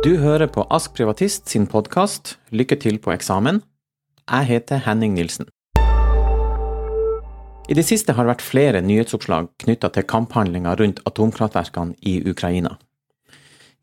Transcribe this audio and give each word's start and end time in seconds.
Du 0.00 0.14
hører 0.16 0.46
på 0.48 0.62
Ask 0.72 0.94
Privatist 0.96 1.50
sin 1.52 1.66
podkast 1.68 2.38
Lykke 2.56 2.78
til 2.80 2.96
på 3.04 3.10
eksamen. 3.12 3.58
Jeg 4.24 4.46
heter 4.48 4.80
Henning 4.86 5.12
Nilsen. 5.12 5.44
I 7.68 7.76
det 7.76 7.84
siste 7.84 8.14
har 8.16 8.24
det 8.24 8.32
vært 8.32 8.44
flere 8.46 8.80
nyhetsoppslag 8.80 9.50
knytta 9.60 9.90
til 9.92 10.06
kamphandlinger 10.08 10.80
rundt 10.80 11.02
atomkraftverkene 11.04 11.98
i 12.00 12.16
Ukraina. 12.32 12.78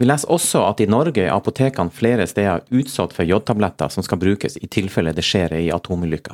Vi 0.02 0.10
leser 0.10 0.34
også 0.34 0.66
at 0.66 0.82
i 0.82 0.90
Norge 0.90 1.28
er 1.28 1.36
apotekene 1.36 1.94
flere 1.94 2.26
steder 2.26 2.66
utsatt 2.74 3.14
for 3.14 3.30
jodtabletter 3.30 3.94
som 3.94 4.02
skal 4.02 4.18
brukes 4.26 4.58
i 4.58 4.74
tilfelle 4.74 5.14
det 5.14 5.22
skjer 5.22 5.54
ei 5.62 5.70
atomulykke. 5.70 6.34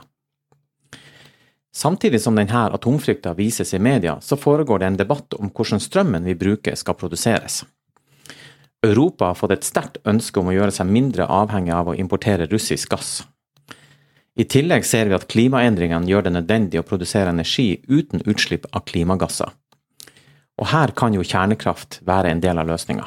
Samtidig 1.76 2.24
som 2.24 2.40
denne 2.40 2.70
atomfrykta 2.72 3.36
vises 3.36 3.76
i 3.76 3.84
media, 3.84 4.16
så 4.22 4.40
foregår 4.40 4.80
det 4.80 4.94
en 4.94 5.04
debatt 5.04 5.36
om 5.36 5.52
hvordan 5.52 5.84
strømmen 5.84 6.24
vi 6.24 6.40
bruker 6.40 6.80
skal 6.80 6.96
produseres. 6.96 7.66
Europa 8.84 9.30
har 9.32 9.38
fått 9.40 9.54
et 9.56 9.64
sterkt 9.64 10.02
ønske 10.10 10.42
om 10.42 10.50
å 10.52 10.56
gjøre 10.58 10.74
seg 10.76 10.90
mindre 10.92 11.28
avhengig 11.32 11.72
av 11.72 11.92
å 11.92 11.96
importere 11.96 12.50
russisk 12.52 12.92
gass. 12.92 13.22
I 14.36 14.44
tillegg 14.50 14.84
ser 14.86 15.08
vi 15.08 15.16
at 15.16 15.28
klimaendringene 15.30 16.10
gjør 16.10 16.26
det 16.26 16.34
nødvendig 16.34 16.82
å 16.82 16.88
produsere 16.88 17.32
energi 17.32 17.78
uten 17.88 18.26
utslipp 18.28 18.66
av 18.74 18.84
klimagasser. 18.90 19.52
Og 20.60 20.70
her 20.74 20.92
kan 20.98 21.14
jo 21.16 21.24
kjernekraft 21.24 22.02
være 22.06 22.34
en 22.34 22.42
del 22.44 22.60
av 22.60 22.68
løsninga. 22.68 23.06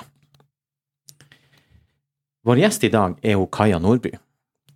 Vår 2.46 2.62
gjest 2.62 2.86
i 2.86 2.92
dag 2.94 3.18
er 3.26 3.36
hun 3.36 3.50
Kaja 3.50 3.82
Nordby. 3.82 4.14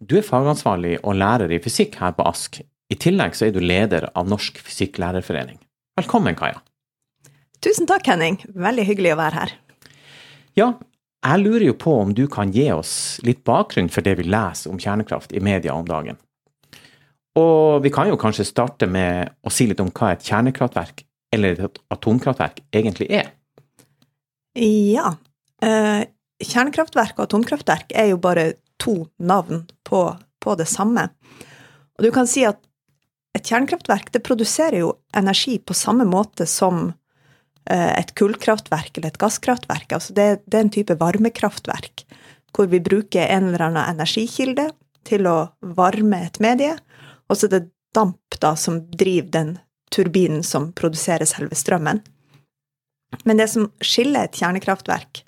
Du 0.01 0.17
er 0.19 0.27
fagansvarlig 0.27 0.99
og 1.01 1.17
lærer 1.21 1.53
i 1.55 1.61
fysikk 1.63 2.01
her 2.03 2.13
på 2.19 2.27
ASK. 2.27 2.61
I 2.91 2.99
tillegg 2.99 3.37
så 3.39 3.47
er 3.47 3.55
du 3.55 3.61
leder 3.63 4.09
av 4.19 4.29
Norsk 4.29 4.59
Fysikklærerforening. 4.67 5.61
Velkommen, 6.01 6.35
Kaja. 6.35 6.59
Tusen 7.63 7.87
takk, 7.87 8.09
Henning. 8.11 8.41
Veldig 8.51 8.89
hyggelig 8.89 9.15
å 9.15 9.21
være 9.21 9.43
her. 9.45 9.53
Ja, 10.59 10.73
jeg 11.21 11.43
lurer 11.43 11.67
jo 11.67 11.77
på 11.77 11.95
om 12.01 12.15
du 12.17 12.25
kan 12.33 12.53
gi 12.55 12.71
oss 12.73 13.21
litt 13.27 13.43
bakgrunn 13.45 13.91
for 13.93 14.05
det 14.05 14.17
vi 14.21 14.29
leser 14.29 14.73
om 14.73 14.81
kjernekraft 14.81 15.35
i 15.37 15.43
media 15.45 15.75
om 15.77 15.89
dagen. 15.89 16.17
Og 17.39 17.83
vi 17.85 17.93
kan 17.95 18.09
jo 18.09 18.19
kanskje 18.21 18.49
starte 18.49 18.89
med 18.91 19.31
å 19.47 19.53
si 19.53 19.69
litt 19.71 19.83
om 19.83 19.93
hva 19.95 20.15
et 20.15 20.25
kjernekraftverk 20.27 21.05
eller 21.35 21.61
et 21.67 21.83
atomkraftverk 21.95 22.65
egentlig 22.75 23.11
er. 23.21 23.29
Ja. 24.59 25.13
Eh, 25.63 26.09
kjernekraftverk 26.43 27.19
og 27.19 27.29
atomkraftverk 27.29 27.95
er 27.95 28.11
jo 28.11 28.19
bare 28.23 28.55
to 28.81 29.05
navn 29.19 29.67
på, 29.87 30.03
på, 30.41 30.57
det 30.59 30.67
samme. 30.67 31.07
Og 31.99 32.09
du 32.09 32.11
kan 32.15 32.27
si 32.27 32.47
at 32.49 32.59
et 33.37 33.47
kjernekraftverk 33.47 34.11
det 34.17 34.25
produserer 34.27 34.81
jo 34.81 34.95
energi 35.15 35.61
på 35.63 35.77
samme 35.77 36.09
måte 36.09 36.49
som 36.51 36.89
et 37.71 38.15
kullkraftverk 38.19 38.97
eller 38.97 39.13
et 39.13 39.21
gasskraftverk. 39.21 39.93
Altså 39.93 40.15
det, 40.17 40.29
det, 40.47 40.57
er 40.57 40.65
en 40.65 40.73
type 40.75 40.97
varmekraftverk 41.01 42.07
hvor 42.57 42.71
vi 42.71 42.81
bruker 42.83 43.29
en 43.31 43.51
eller 43.51 43.69
annen 43.69 43.93
energikilde 43.93 44.71
til 45.07 45.27
å 45.31 45.53
varme 45.77 46.25
et 46.27 46.41
medie, 46.43 46.75
og 47.31 47.39
så 47.39 47.47
er 47.47 47.53
det 47.55 47.69
damp 47.95 48.39
da 48.43 48.55
som 48.59 48.81
driver 48.91 49.31
den 49.37 49.53
turbinen 49.95 50.43
som 50.47 50.71
produserer 50.77 51.27
selve 51.27 51.57
strømmen. 51.59 52.03
Men 53.27 53.41
det 53.41 53.49
som 53.51 53.71
skiller 53.83 54.27
et 54.27 54.39
kjernekraftverk 54.39 55.23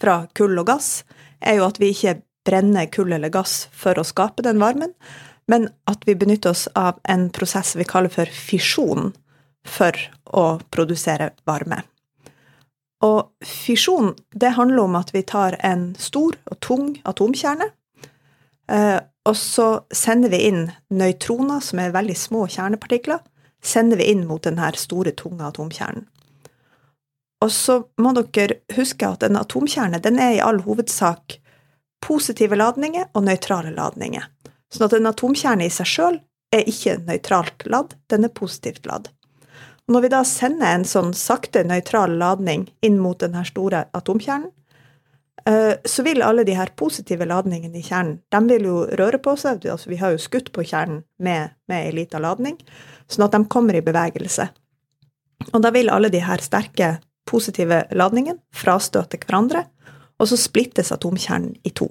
fra 0.00 0.24
kull 0.38 0.58
og 0.60 0.68
gass, 0.70 1.02
er 1.40 1.58
jo 1.58 1.66
at 1.66 1.80
vi 1.82 1.90
ikke 1.94 2.20
brenner 2.46 2.90
kull 2.92 3.14
eller 3.14 3.32
gass 3.32 3.64
for 3.74 3.98
å 3.98 4.06
skape 4.06 4.44
den 4.46 4.60
varmen, 4.62 4.92
men 5.50 5.68
at 5.90 6.04
vi 6.08 6.16
benytter 6.16 6.54
oss 6.54 6.66
av 6.78 7.00
en 7.10 7.28
prosess 7.34 7.74
vi 7.76 7.86
kaller 7.88 8.12
for 8.12 8.30
fisjon 8.30 9.12
for 9.64 9.96
å 10.24 10.44
produsere 10.70 11.32
varme. 11.48 11.82
Og 13.04 13.34
fisjon, 13.44 14.14
det 14.32 14.54
handler 14.56 14.86
om 14.86 14.96
at 14.96 15.12
vi 15.14 15.24
tar 15.26 15.56
en 15.64 15.92
stor 16.00 16.36
og 16.50 16.60
tung 16.64 16.94
atomkjerne, 17.04 17.68
eh, 18.70 19.00
og 19.24 19.36
så 19.36 19.68
sender 19.92 20.32
vi 20.32 20.42
inn 20.48 20.66
nøytroner, 20.92 21.60
som 21.64 21.80
er 21.80 21.94
veldig 21.96 22.16
små 22.16 22.46
kjernepartikler, 22.48 23.20
sender 23.64 24.00
vi 24.00 24.10
inn 24.12 24.26
mot 24.28 24.44
denne 24.44 24.70
store, 24.76 25.14
tunge 25.16 25.44
atomkjernen. 25.48 26.06
Og 27.44 27.50
så 27.52 27.80
må 28.00 28.14
dere 28.16 28.60
huske 28.72 29.08
at 29.08 29.24
en 29.26 29.36
atomkjerne 29.36 30.00
den 30.04 30.20
er 30.20 30.36
i 30.36 30.44
all 30.44 30.62
hovedsak 30.64 31.38
positive 32.04 32.56
ladninger 32.56 33.10
og 33.12 33.26
nøytrale 33.26 33.72
ladninger. 33.74 34.24
Sånn 34.72 34.86
at 34.88 34.96
en 34.96 35.10
atomkjerne 35.10 35.66
i 35.66 35.72
seg 35.72 35.88
sjøl 35.88 36.16
er 36.54 36.68
ikke 36.70 36.98
nøytralt 37.04 37.66
ladd, 37.68 37.96
den 38.12 38.26
er 38.28 38.32
positivt 38.32 38.88
ladd. 38.88 39.10
Når 39.88 40.00
vi 40.00 40.10
da 40.14 40.22
sender 40.24 40.70
en 40.72 40.84
sånn 40.88 41.12
sakte 41.16 41.64
nøytral 41.66 42.14
ladning 42.20 42.68
inn 42.84 42.96
mot 43.02 43.18
denne 43.20 43.42
store 43.44 43.84
atomkjernen, 43.92 44.48
eh, 45.44 45.74
så 45.84 46.04
vil 46.06 46.24
alle 46.24 46.46
de 46.48 46.54
her 46.56 46.72
positive 46.76 47.26
ladningene 47.28 47.78
i 47.78 47.84
kjernen 47.84 48.22
de 48.32 48.40
vil 48.48 48.68
jo 48.70 48.78
røre 48.96 49.20
på 49.20 49.36
seg. 49.36 49.66
Altså, 49.68 49.90
vi 49.92 50.00
har 50.00 50.14
jo 50.14 50.22
skutt 50.24 50.52
på 50.56 50.64
kjernen 50.64 51.02
med, 51.18 51.52
med 51.68 51.88
ei 51.88 51.92
lita 51.92 52.18
ladning, 52.22 52.56
sånn 53.08 53.26
at 53.26 53.36
de 53.36 53.44
kommer 53.52 53.76
i 53.76 53.84
bevegelse. 53.84 54.48
Og 55.52 55.60
da 55.60 55.72
vil 55.74 55.92
alle 55.92 56.08
de 56.08 56.22
her 56.24 56.40
sterke 56.40 56.94
positive 57.28 57.84
ladningene 57.92 58.40
frastøte 58.56 59.20
hverandre, 59.20 59.66
og 60.16 60.30
så 60.30 60.38
splittes 60.40 60.92
atomkjernen 60.94 61.58
i 61.66 61.72
to. 61.76 61.90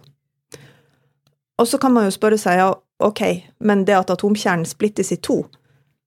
Og 1.62 1.68
så 1.70 1.78
kan 1.78 1.94
man 1.94 2.08
jo 2.08 2.14
spørre 2.16 2.40
seg, 2.42 2.58
ja, 2.58 2.72
ok, 3.04 3.22
men 3.62 3.84
det 3.86 4.00
at 4.00 4.14
atomkjernen 4.16 4.66
splittes 4.66 5.12
i 5.14 5.20
to, 5.22 5.44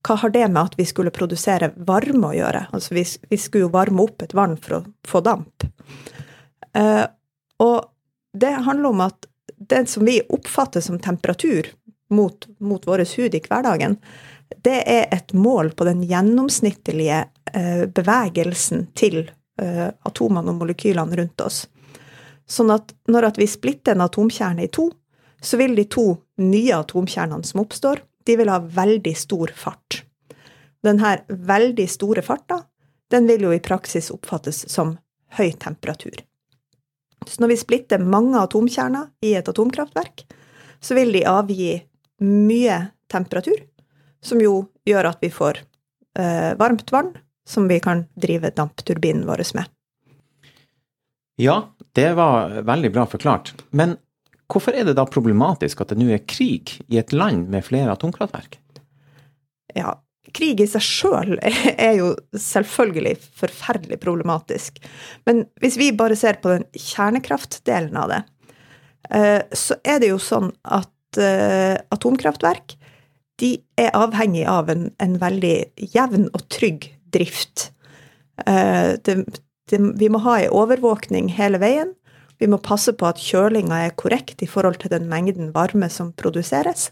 hva 0.07 0.15
har 0.23 0.31
det 0.31 0.47
med 0.49 0.63
at 0.63 0.77
vi 0.79 0.87
skulle 0.87 1.15
produsere 1.15 1.73
varme 1.89 2.31
å 2.31 2.37
gjøre? 2.37 2.67
Altså, 2.77 2.95
vi, 2.95 3.05
vi 3.31 3.39
skulle 3.41 3.67
jo 3.67 3.75
varme 3.75 4.05
opp 4.05 4.23
et 4.23 4.35
vann 4.37 4.55
for 4.61 4.79
å 4.79 4.85
få 5.07 5.23
damp. 5.27 5.67
Uh, 6.77 7.07
og 7.63 7.89
det 8.37 8.53
handler 8.67 8.93
om 8.93 9.03
at 9.07 9.27
det 9.57 9.87
som 9.91 10.05
vi 10.07 10.21
oppfatter 10.21 10.85
som 10.85 11.01
temperatur 11.03 11.71
mot, 12.13 12.47
mot 12.61 12.87
vår 12.87 13.07
hud 13.17 13.35
i 13.35 13.43
hverdagen, 13.43 13.97
det 14.63 14.83
er 14.87 15.09
et 15.15 15.33
mål 15.35 15.73
på 15.75 15.87
den 15.89 16.05
gjennomsnittlige 16.07 17.25
uh, 17.57 17.87
bevegelsen 17.91 18.87
til 18.95 19.25
uh, 19.63 19.89
atomene 20.07 20.53
og 20.53 20.61
molekylene 20.61 21.19
rundt 21.19 21.43
oss. 21.43 21.65
Sånn 22.47 22.71
at 22.71 22.93
når 23.11 23.33
at 23.33 23.41
vi 23.43 23.49
splitter 23.51 23.97
en 23.97 24.07
atomkjerne 24.07 24.69
i 24.69 24.71
to, 24.71 24.91
så 25.43 25.59
vil 25.59 25.75
de 25.77 25.87
to 25.91 26.13
nye 26.43 26.77
atomkjernene 26.77 27.47
som 27.47 27.65
oppstår, 27.65 28.05
de 28.27 28.37
vil 28.41 28.51
ha 28.51 28.59
veldig 28.61 29.15
stor 29.19 29.53
fart. 29.55 30.03
Denne 30.85 31.17
veldig 31.29 31.87
store 31.91 32.23
farta, 32.23 32.61
den 33.11 33.27
vil 33.31 33.47
jo 33.47 33.53
i 33.55 33.63
praksis 33.63 34.11
oppfattes 34.15 34.65
som 34.71 34.97
høy 35.39 35.53
temperatur. 35.63 36.17
Så 37.27 37.43
når 37.43 37.55
vi 37.55 37.61
splitter 37.61 38.03
mange 38.03 38.39
atomkjerner 38.39 39.11
i 39.27 39.35
et 39.39 39.49
atomkraftverk, 39.51 40.27
så 40.81 40.95
vil 40.99 41.15
de 41.15 41.25
avgi 41.27 41.73
mye 42.23 42.79
temperatur, 43.11 43.59
som 44.23 44.41
jo 44.43 44.67
gjør 44.87 45.11
at 45.11 45.23
vi 45.23 45.31
får 45.35 45.63
eh, 46.19 46.53
varmt 46.59 46.91
vann, 46.93 47.15
som 47.47 47.67
vi 47.71 47.79
kan 47.83 48.05
drive 48.19 48.51
dampturbinen 48.55 49.27
vår 49.27 49.45
med. 49.55 49.71
Ja, 51.37 51.57
det 51.93 52.15
var 52.17 52.63
veldig 52.67 52.91
bra 52.93 53.07
forklart. 53.07 53.55
Men 53.71 53.97
hvorfor 54.53 54.77
er 54.77 54.87
det 54.89 54.97
da 54.99 55.07
problematisk 55.09 55.83
at 55.83 55.93
det 55.93 56.01
nå 56.01 56.11
er 56.15 56.25
krig 56.29 56.79
i 56.87 57.01
et 57.01 57.15
land 57.15 57.49
med 57.53 57.67
flere 57.67 57.93
atomkraftverk? 57.95 58.59
Ja, 59.77 59.97
krig 60.37 60.61
i 60.63 60.69
seg 60.71 60.85
sjøl 60.85 61.37
er 61.89 61.99
jo 61.99 62.13
selvfølgelig 62.33 63.17
forferdelig 63.41 64.01
problematisk. 64.03 64.81
Men 65.29 65.45
hvis 65.63 65.79
vi 65.81 65.93
bare 65.97 66.19
ser 66.19 66.41
på 66.43 66.55
den 66.55 66.67
kjernekraftdelen 66.73 67.97
av 68.01 68.13
det, 68.13 68.23
eh, 69.11 69.41
så 69.53 69.79
er 69.85 70.03
det 70.03 70.13
jo 70.13 70.21
sånn 70.23 70.53
at 70.63 71.21
eh, 71.21 71.77
atomkraftverk 71.95 72.77
de 73.41 73.57
er 73.77 73.93
avhengig 73.97 74.47
av 74.49 74.71
en, 74.73 74.89
en 75.03 75.19
veldig 75.21 75.57
jevn 75.93 76.31
og 76.33 76.47
trygg 76.53 76.89
drift. 77.13 77.71
Eh, 78.47 78.97
det, 79.05 79.17
det, 79.69 79.81
vi 80.01 80.09
må 80.13 80.23
ha 80.25 80.39
ei 80.41 80.49
overvåkning 80.49 81.29
hele 81.37 81.61
veien. 81.61 81.93
Vi 82.39 82.49
må 82.51 82.59
passe 82.63 82.93
på 82.97 83.09
at 83.09 83.21
kjølinga 83.23 83.87
er 83.87 83.97
korrekt 83.99 84.43
i 84.45 84.49
forhold 84.51 84.81
til 84.83 84.93
den 84.93 85.09
mengden 85.11 85.53
varme 85.55 85.89
som 85.93 86.13
produseres. 86.19 86.91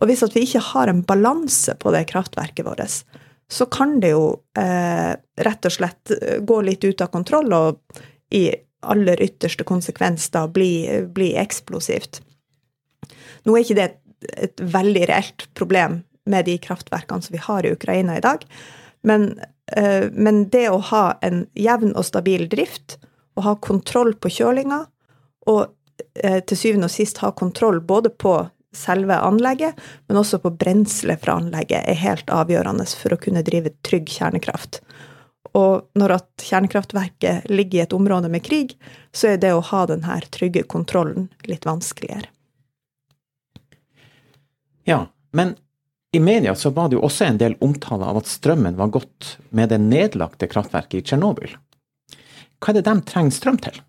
Og 0.00 0.10
hvis 0.10 0.24
vi 0.34 0.44
ikke 0.44 0.64
har 0.72 0.92
en 0.92 1.04
balanse 1.06 1.74
på 1.80 1.92
det 1.94 2.06
kraftverket 2.10 2.66
vårt, 2.66 2.84
så 3.48 3.66
kan 3.70 3.98
det 4.02 4.12
jo 4.12 4.42
eh, 4.58 5.14
rett 5.16 5.68
og 5.68 5.72
slett 5.72 6.12
eh, 6.12 6.38
gå 6.44 6.60
litt 6.66 6.84
ut 6.84 7.00
av 7.00 7.12
kontroll 7.14 7.52
og 7.54 8.00
i 8.34 8.50
aller 8.86 9.22
ytterste 9.22 9.64
konsekvens 9.66 10.28
da 10.34 10.44
bli, 10.50 11.04
bli 11.14 11.32
eksplosivt. 11.38 12.20
Nå 13.46 13.54
er 13.54 13.64
ikke 13.64 13.78
det 13.78 13.86
et, 13.86 14.00
et 14.48 14.64
veldig 14.74 15.06
reelt 15.08 15.46
problem 15.58 16.00
med 16.26 16.48
de 16.50 16.56
kraftverkene 16.58 17.22
som 17.22 17.36
vi 17.36 17.42
har 17.42 17.66
i 17.66 17.72
Ukraina 17.72 18.18
i 18.18 18.24
dag, 18.24 18.42
men, 19.06 19.28
eh, 19.76 20.10
men, 20.12 20.48
det 20.50 20.66
å 20.72 20.82
ha 20.90 21.04
en 21.22 21.44
jevn 21.54 21.94
og 21.94 22.06
stabil 22.08 22.48
drift, 22.50 22.98
og 23.36 23.46
ha 23.46 23.56
kontroll 23.62 24.14
på 24.18 24.32
kjølinga, 24.32 24.82
og 25.52 25.62
eh, 26.22 26.40
til 26.44 26.58
syvende 26.58 26.90
og 26.90 26.94
sist 26.94 27.20
ha 27.22 27.32
kontroll 27.36 27.80
både 27.84 28.10
på 28.10 28.38
selve 28.76 29.16
anlegget, 29.24 29.76
men 30.08 30.20
også 30.20 30.40
på 30.42 30.52
brenselet 30.58 31.22
fra 31.22 31.38
anlegget, 31.40 31.84
er 31.86 32.00
helt 32.00 32.32
avgjørende 32.32 32.86
for 32.98 33.16
å 33.16 33.20
kunne 33.20 33.44
drive 33.46 33.72
trygg 33.86 34.10
kjernekraft. 34.18 34.82
Og 35.56 35.86
når 35.96 36.18
at 36.18 36.44
kjernekraftverket 36.44 37.48
ligger 37.48 37.78
i 37.78 37.84
et 37.86 37.94
område 37.96 38.28
med 38.32 38.44
krig, 38.44 38.74
så 39.12 39.32
er 39.32 39.38
det 39.40 39.54
å 39.56 39.64
ha 39.64 39.84
denne 39.88 40.18
trygge 40.32 40.66
kontrollen 40.68 41.30
litt 41.48 41.64
vanskeligere. 41.68 42.28
Ja, 44.86 45.06
men 45.32 45.56
i 46.12 46.20
media 46.20 46.54
så 46.54 46.70
var 46.70 46.88
det 46.88 46.98
jo 46.98 47.06
også 47.08 47.26
en 47.26 47.40
del 47.40 47.56
omtale 47.64 48.06
av 48.06 48.20
at 48.20 48.28
strømmen 48.30 48.76
var 48.78 48.92
gått 48.94 49.36
med 49.50 49.72
det 49.72 49.80
nedlagte 49.82 50.48
kraftverket 50.48 51.00
i 51.00 51.06
Tsjernobyl. 51.08 51.56
Hva 52.60 52.72
er 52.72 52.78
det 52.78 52.86
de 52.88 52.96
trenger 53.08 53.36
strøm 53.36 53.60
til? 53.62 53.82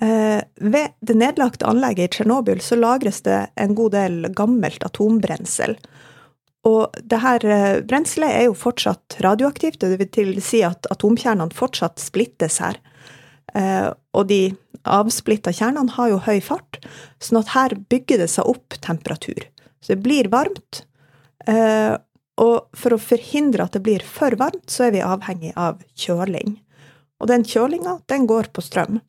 Eh, 0.00 0.42
ved 0.54 0.88
det 1.00 1.14
nedlagte 1.16 1.66
anlegget 1.66 2.10
i 2.10 2.16
Tsjernobyl 2.16 2.60
så 2.60 2.76
lagres 2.76 3.22
det 3.24 3.38
en 3.56 3.74
god 3.74 3.94
del 3.96 4.26
gammelt 4.36 4.84
atombrensel. 4.84 5.76
Og 6.66 6.96
det 7.00 7.20
her 7.22 7.46
eh, 7.46 7.78
brenselet 7.86 8.34
er 8.34 8.44
jo 8.48 8.58
fortsatt 8.58 9.18
radioaktivt, 9.24 9.80
det 9.80 10.10
vil 10.18 10.42
si 10.44 10.60
at 10.66 10.88
atomkjernene 10.92 11.54
fortsatt 11.56 12.02
splittes 12.02 12.58
her. 12.64 12.80
Eh, 13.54 13.88
og 14.12 14.28
de 14.28 14.50
avsplitta 14.84 15.54
kjernene 15.54 15.94
har 15.96 16.12
jo 16.12 16.24
høy 16.26 16.42
fart, 16.44 16.82
sånn 17.22 17.40
at 17.40 17.54
her 17.54 17.78
bygger 17.88 18.20
det 18.24 18.28
seg 18.34 18.50
opp 18.50 18.76
temperatur. 18.84 19.48
Så 19.80 19.94
det 19.94 20.02
blir 20.04 20.28
varmt. 20.32 20.82
Og 22.42 22.56
for 22.74 22.94
å 22.94 22.98
forhindre 22.98 23.64
at 23.64 23.76
det 23.76 23.82
blir 23.86 24.02
for 24.02 24.34
varmt, 24.38 24.66
så 24.70 24.88
er 24.88 24.94
vi 24.96 25.02
avhengig 25.04 25.52
av 25.54 25.78
kjøling. 25.94 26.56
Og 27.20 27.30
den 27.30 27.46
kjølinga, 27.48 28.00
den 28.10 28.26
går 28.28 28.50
på 28.52 28.64
strøm. 28.64 29.00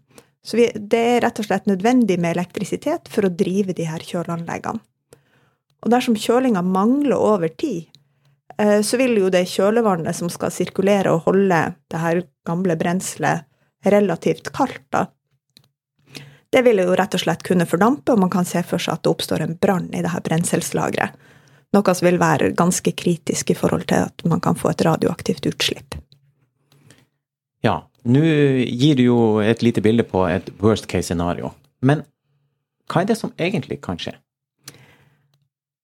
Så 0.45 0.59
vi, 0.59 0.69
det 0.75 1.00
er 1.15 1.21
rett 1.25 1.42
og 1.42 1.48
slett 1.50 1.68
nødvendig 1.68 2.19
med 2.24 2.38
elektrisitet 2.38 3.09
for 3.12 3.27
å 3.27 3.33
drive 3.33 3.75
de 3.75 3.88
her 3.89 4.04
kjøleanleggene. 4.04 4.80
Og 5.83 5.92
dersom 5.94 6.15
kjølinga 6.18 6.63
mangler 6.65 7.19
over 7.19 7.51
tid, 7.51 7.92
eh, 8.57 8.80
så 8.81 8.98
vil 9.00 9.18
jo 9.19 9.30
det 9.33 9.44
kjølevannet 9.51 10.15
som 10.18 10.31
skal 10.33 10.54
sirkulere 10.56 11.13
og 11.13 11.27
holde 11.27 11.59
det 11.92 12.01
her 12.01 12.24
gamle 12.48 12.77
brenselet 12.80 13.45
relativt 13.86 14.50
kaldt, 14.56 14.88
da, 14.92 15.06
det 16.50 16.63
vil 16.63 16.80
jo 16.80 16.95
rett 16.95 17.15
og 17.15 17.21
slett 17.21 17.44
kunne 17.44 17.68
fordampe, 17.68 18.13
og 18.13 18.21
man 18.24 18.31
kan 18.31 18.48
se 18.48 18.63
for 18.65 18.81
seg 18.81 18.98
at 18.98 19.04
det 19.04 19.12
oppstår 19.12 19.44
en 19.44 19.57
brann 19.59 19.89
i 19.92 20.04
det 20.04 20.13
her 20.13 20.24
brenselslageret. 20.24 21.25
Noe 21.75 21.94
som 21.94 22.07
vil 22.07 22.19
være 22.21 22.54
ganske 22.56 22.94
kritisk 22.95 23.51
i 23.51 23.57
forhold 23.57 23.83
til 23.89 24.07
at 24.07 24.24
man 24.25 24.39
kan 24.44 24.56
få 24.56 24.71
et 24.71 24.83
radioaktivt 24.88 25.50
utslipp. 25.50 25.98
Ja, 27.65 27.81
nå 28.07 28.24
gir 28.24 28.98
du 28.98 29.04
jo 29.07 29.18
et 29.44 29.63
lite 29.65 29.83
bilde 29.83 30.06
på 30.07 30.24
et 30.30 30.50
worst 30.63 30.88
case 30.92 31.09
scenario. 31.09 31.51
Men 31.81 32.06
hva 32.88 33.04
er 33.04 33.12
det 33.12 33.18
som 33.19 33.33
egentlig 33.38 33.81
kan 33.83 34.00
skje? 34.00 34.15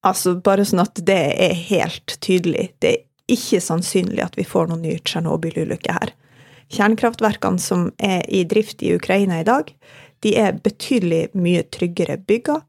Altså, 0.04 0.36
bare 0.36 0.66
sånn 0.68 0.84
at 0.84 1.00
det 1.08 1.20
er 1.40 1.56
helt 1.70 2.18
tydelig. 2.24 2.72
Det 2.84 2.90
er 2.92 3.34
ikke 3.34 3.62
sannsynlig 3.64 4.24
at 4.26 4.36
vi 4.40 4.48
får 4.48 4.70
noen 4.70 4.84
ny 4.84 4.98
Tsjernobyl-ulykke 5.00 5.96
her. 5.96 6.12
Kjernekraftverkene 6.74 7.62
som 7.62 7.90
er 8.04 8.24
i 8.28 8.44
drift 8.50 8.84
i 8.84 8.96
Ukraina 8.98 9.40
i 9.40 9.48
dag, 9.48 9.70
de 10.24 10.36
er 10.40 10.60
betydelig 10.64 11.30
mye 11.36 11.64
tryggere 11.72 12.18
bygga. 12.28 12.62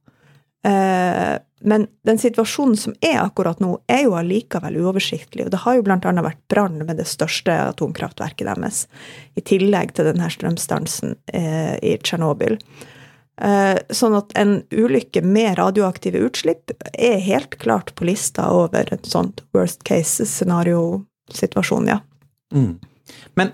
Eh, 0.64 1.38
men 1.58 1.87
den 2.02 2.19
situasjonen 2.19 2.76
som 2.76 2.94
er 3.00 3.22
akkurat 3.22 3.61
nå, 3.61 3.78
er 3.88 4.02
jo 4.06 4.14
allikevel 4.19 4.76
uoversiktlig. 4.81 5.46
Og 5.46 5.52
det 5.52 5.58
har 5.64 5.75
jo 5.76 5.82
bl.a. 5.84 6.22
vært 6.25 6.49
brann 6.52 6.78
med 6.84 6.96
det 7.00 7.06
største 7.08 7.52
atomkraftverket 7.70 8.46
deres, 8.49 8.87
i 9.37 9.40
tillegg 9.44 9.88
til 9.96 10.05
denne 10.11 10.28
strømstansen 10.32 11.16
eh, 11.32 11.76
i 11.81 11.96
Tsjernobyl. 12.00 12.55
Eh, 13.44 13.76
sånn 13.90 14.16
at 14.16 14.32
en 14.38 14.62
ulykke 14.72 15.22
med 15.25 15.58
radioaktive 15.58 16.19
utslipp 16.25 16.70
er 16.93 17.19
helt 17.25 17.58
klart 17.60 17.94
på 17.96 18.05
lista 18.08 18.50
over 18.55 18.94
et 18.94 19.06
sånt 19.08 19.43
worst 19.56 19.84
case-scenario-situasjon, 19.88 21.87
ja. 21.93 21.99
Mm. 22.55 22.78
Men 23.40 23.49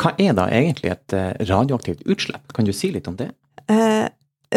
hva 0.00 0.10
er 0.18 0.32
da 0.38 0.44
egentlig 0.50 0.90
et 0.94 1.12
radioaktivt 1.50 2.02
utslipp? 2.06 2.52
Kan 2.54 2.66
du 2.66 2.72
si 2.74 2.90
litt 2.94 3.08
om 3.10 3.16
det? 3.18 3.30
Eh, 3.70 4.06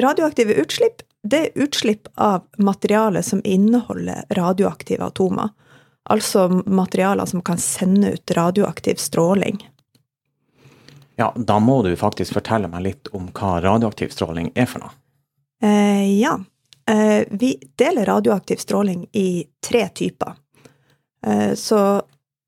radioaktive 0.01 0.53
utslipp 0.61 1.03
det 1.25 1.39
er 1.41 1.63
utslipp 1.65 2.07
av 2.15 2.43
materiale 2.57 3.23
som 3.23 3.41
inneholder 3.43 4.25
radioaktive 4.37 5.05
atomer. 5.05 5.49
Altså 6.09 6.47
materialer 6.65 7.25
som 7.25 7.41
kan 7.41 7.57
sende 7.57 8.13
ut 8.13 8.31
radioaktiv 8.31 8.95
stråling. 9.01 9.59
Ja, 11.15 11.33
da 11.35 11.59
må 11.59 11.81
du 11.83 11.95
faktisk 11.95 12.35
fortelle 12.35 12.69
meg 12.69 12.83
litt 12.85 13.09
om 13.15 13.29
hva 13.33 13.57
radioaktiv 13.63 14.11
stråling 14.13 14.51
er 14.55 14.67
for 14.69 14.85
noe. 14.85 14.93
Eh, 15.63 16.19
ja. 16.19 16.35
Eh, 16.85 17.23
vi 17.31 17.55
deler 17.79 18.05
radioaktiv 18.05 18.61
stråling 18.61 19.07
i 19.13 19.45
tre 19.63 19.87
typer. 19.89 20.35
Eh, 21.25 21.53
så 21.57 21.79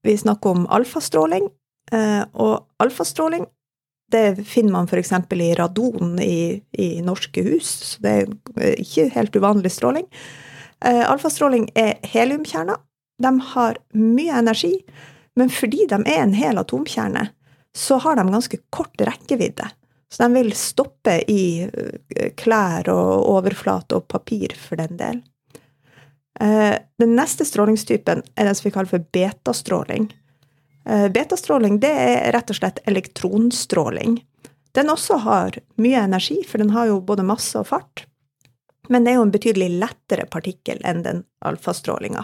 vi 0.03 0.17
snakker 0.17 0.49
om 0.49 0.67
alfastråling, 0.67 1.49
Eh, 1.91 2.23
og 2.33 2.67
alfastråling 2.83 3.45
det 4.11 4.45
finner 4.47 4.71
man 4.71 4.87
f.eks. 4.87 5.11
i 5.31 5.53
radon 5.53 6.19
i, 6.19 6.63
i, 6.71 7.01
norske 7.01 7.43
hus, 7.43 7.69
så 7.69 8.03
det 8.03 8.13
er 8.15 8.75
ikke 8.79 9.09
helt 9.15 9.35
uvanlig 9.35 9.71
stråling. 9.75 10.07
Eh, 10.85 11.03
alfastråling 11.09 11.69
er 11.75 11.97
heliumkjerner. 12.07 12.79
De 13.23 13.31
har 13.53 13.79
mye 13.97 14.37
energi, 14.39 14.75
men 15.35 15.51
fordi 15.51 15.87
de 15.89 15.99
er 16.05 16.21
en 16.21 16.35
hel 16.37 16.61
atomkjerne, 16.61 17.27
så 17.75 17.97
har 18.01 18.15
de 18.17 18.25
ganske 18.31 18.59
kort 18.69 19.01
rekkevidde. 19.01 19.67
Så 20.13 20.23
de 20.23 20.39
vil 20.39 20.53
stoppe 20.55 21.17
i 21.27 21.65
eh, 21.67 22.29
klær 22.39 22.87
og 22.93 23.27
overflate 23.37 23.99
og 23.99 24.07
papir, 24.07 24.55
for 24.55 24.79
den 24.79 24.99
del. 25.01 25.25
Den 26.37 27.15
neste 27.17 27.47
strålingstypen 27.49 28.19
er 28.37 28.45
den 28.45 28.53
som 28.53 28.67
vi 28.67 28.71
kaller 28.75 28.91
for 28.91 29.01
betastråling. 29.15 30.03
Eh, 30.89 31.09
betastråling 31.11 31.79
det 31.79 31.91
er 31.91 32.31
rett 32.31 32.49
og 32.49 32.55
slett 32.55 32.79
elektronstråling. 32.87 34.21
Den 34.71 34.89
også 34.89 35.17
har 35.23 35.57
mye 35.81 35.99
energi, 35.99 36.43
for 36.47 36.61
den 36.63 36.69
har 36.71 36.87
jo 36.87 37.01
både 37.01 37.25
masse 37.27 37.59
og 37.59 37.67
fart. 37.67 38.05
Men 38.87 39.03
det 39.03 39.11
er 39.11 39.17
jo 39.17 39.25
en 39.27 39.33
betydelig 39.33 39.67
lettere 39.81 40.27
partikkel 40.31 40.79
enn 40.87 41.01
den 41.03 41.23
alfastrålinga. 41.45 42.23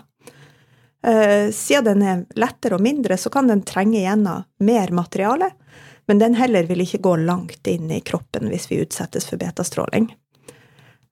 Eh, 1.03 1.49
siden 1.51 1.99
den 1.99 2.05
er 2.07 2.21
lettere 2.39 2.77
og 2.77 2.85
mindre, 2.85 3.17
så 3.19 3.29
kan 3.29 3.49
den 3.51 3.65
trenge 3.67 3.99
igjennom 3.99 4.45
mer 4.63 4.93
materiale, 4.95 5.49
men 6.07 6.21
den 6.21 6.37
heller 6.39 6.63
vil 6.63 6.85
ikke 6.85 7.01
gå 7.03 7.15
langt 7.25 7.67
inn 7.67 7.91
i 7.91 7.99
kroppen 7.99 8.47
hvis 8.51 8.69
vi 8.71 8.79
utsettes 8.85 9.27
for 9.27 9.41
betastråling. 9.41 10.07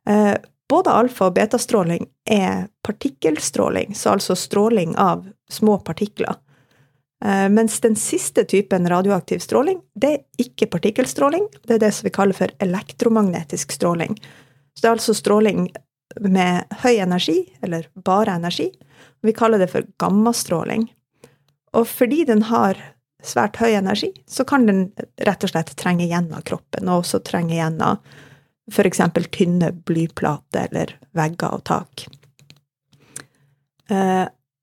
Eh, 0.08 0.38
både 0.70 0.96
alfa- 0.96 1.28
og 1.28 1.36
betastråling 1.36 2.08
er 2.32 2.70
partikkelstråling, 2.88 3.92
så 3.96 4.16
altså 4.16 4.40
stråling 4.40 4.96
av 4.96 5.28
små 5.52 5.78
partikler. 5.84 6.40
Eh, 7.26 7.50
mens 7.50 7.80
den 7.80 7.96
siste 7.96 8.44
typen 8.44 8.90
radioaktiv 8.90 9.40
stråling, 9.40 9.82
det 9.94 10.12
er 10.14 10.46
ikke 10.46 10.70
partikkelstråling, 10.74 11.48
det 11.68 11.78
er 11.78 11.84
det 11.86 11.92
som 11.94 12.08
vi 12.08 12.14
kaller 12.16 12.38
for 12.38 12.54
elektromagnetisk 12.60 13.76
stråling. 13.78 14.18
Så 14.74 14.82
det 14.82 14.90
er 14.90 14.96
altså 14.96 15.14
stråling 15.18 15.68
med 16.20 16.80
høy 16.82 16.96
energi, 16.98 17.44
eller 17.62 17.86
bare 17.94 18.36
energi. 18.40 18.72
Vi 19.22 19.34
kaller 19.38 19.62
det 19.62 19.70
for 19.72 19.86
gammastråling. 20.02 20.90
Og 21.78 21.88
fordi 21.88 22.26
den 22.28 22.42
har 22.50 22.80
svært 23.24 23.62
høy 23.62 23.76
energi, 23.78 24.10
så 24.28 24.44
kan 24.48 24.66
den 24.66 24.88
rett 25.22 25.46
og 25.46 25.54
slett 25.54 25.76
trenge 25.78 26.10
gjennom 26.10 26.42
kroppen, 26.42 26.90
og 26.90 27.04
også 27.04 27.22
trenge 27.24 27.56
gjennom 27.56 28.02
f.eks. 28.72 29.02
tynne 29.32 29.72
blyplater 29.86 30.72
eller 30.72 30.96
vegger 31.18 31.54
og 31.54 31.64
tak. 31.70 32.06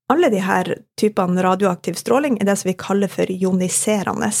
Alle 0.09 0.29
disse 0.33 0.75
typene 0.97 1.43
radioaktiv 1.45 1.93
stråling 1.93 2.39
er 2.39 2.49
det 2.49 2.57
som 2.57 2.69
vi 2.69 2.77
kaller 2.79 3.11
for 3.11 3.29
ioniserende. 3.29 4.31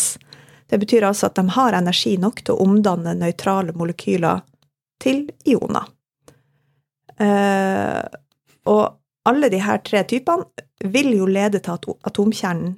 Det 0.69 0.77
betyr 0.81 1.05
altså 1.05 1.29
at 1.29 1.37
de 1.37 1.45
har 1.53 1.77
energi 1.77 2.15
nok 2.17 2.41
til 2.41 2.55
å 2.55 2.65
omdanne 2.65 3.13
nøytrale 3.17 3.75
molekyler 3.77 4.41
til 5.01 5.27
ioner. 5.45 5.85
Eh, 7.19 8.03
og 8.69 8.83
alle 9.29 9.49
disse 9.51 9.77
tre 9.85 10.03
typene 10.09 10.89
vil 10.89 11.11
jo 11.17 11.27
lede 11.29 11.61
til 11.61 11.75
at 11.75 11.89
atomkjernen 12.09 12.77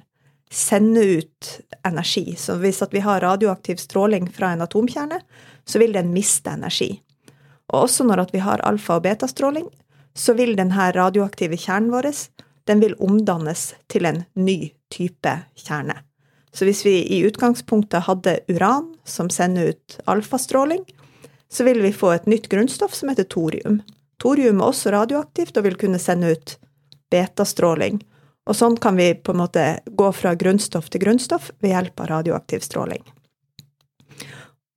sender 0.52 1.22
ut 1.22 1.52
energi. 1.88 2.34
Så 2.36 2.58
hvis 2.60 2.82
vi 2.92 3.00
har 3.00 3.24
radioaktiv 3.24 3.80
stråling 3.80 4.28
fra 4.30 4.52
en 4.52 4.64
atomkjerne, 4.64 5.20
så 5.64 5.80
vil 5.80 5.96
den 5.96 6.12
miste 6.12 6.52
energi. 6.52 6.98
Og 7.72 7.86
også 7.86 8.04
når 8.04 8.26
vi 8.32 8.42
har 8.44 8.60
alfa- 8.68 8.98
og 8.98 9.06
betastråling, 9.06 9.68
så 10.14 10.34
vil 10.36 10.56
denne 10.56 10.90
radioaktive 10.92 11.56
kjernen 11.56 11.92
vår 11.92 12.10
den 12.64 12.80
vil 12.80 12.94
omdannes 13.02 13.72
til 13.92 14.06
en 14.06 14.24
ny 14.34 14.72
type 14.92 15.34
kjerne. 15.58 15.96
Så 16.52 16.66
hvis 16.68 16.84
vi 16.84 16.98
i 17.16 17.22
utgangspunktet 17.26 18.06
hadde 18.06 18.38
uran 18.48 18.92
som 19.08 19.30
sender 19.32 19.72
ut 19.72 19.98
alfastråling, 20.04 20.84
så 21.48 21.64
vil 21.64 21.82
vi 21.82 21.92
få 21.92 22.12
et 22.12 22.26
nytt 22.28 22.48
grunnstoff 22.52 22.94
som 22.94 23.08
heter 23.08 23.24
thorium. 23.24 23.80
Thorium 24.20 24.60
er 24.60 24.68
også 24.68 24.92
radioaktivt 24.92 25.56
og 25.56 25.66
vil 25.66 25.78
kunne 25.80 26.00
sende 26.00 26.32
ut 26.32 26.56
betastråling. 27.12 28.02
Og 28.48 28.58
sånn 28.58 28.76
kan 28.80 28.96
vi 28.98 29.12
på 29.14 29.34
en 29.34 29.42
måte 29.44 29.64
gå 29.86 30.08
fra 30.16 30.34
grunnstoff 30.38 30.90
til 30.90 31.04
grunnstoff 31.04 31.50
ved 31.62 31.74
hjelp 31.74 32.04
av 32.04 32.10
radioaktiv 32.16 32.64
stråling. 32.64 33.02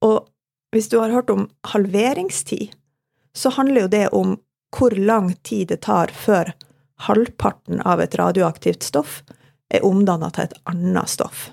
Og 0.06 0.26
hvis 0.76 0.90
du 0.92 1.00
har 1.00 1.14
hørt 1.14 1.32
om 1.34 1.48
halveringstid, 1.72 2.76
så 3.36 3.52
handler 3.56 3.86
jo 3.86 3.92
det 3.92 4.08
om 4.16 4.36
hvor 4.76 4.96
lang 5.00 5.34
tid 5.44 5.72
det 5.72 5.82
tar 5.88 6.12
før 6.12 6.52
halvparten 7.08 7.82
av 7.82 8.02
et 8.02 8.16
radioaktivt 8.16 8.84
stoff 8.84 9.22
er 9.74 9.86
omdanna 9.86 10.30
til 10.34 10.48
et 10.48 10.58
annet 10.70 11.12
stoff. 11.12 11.50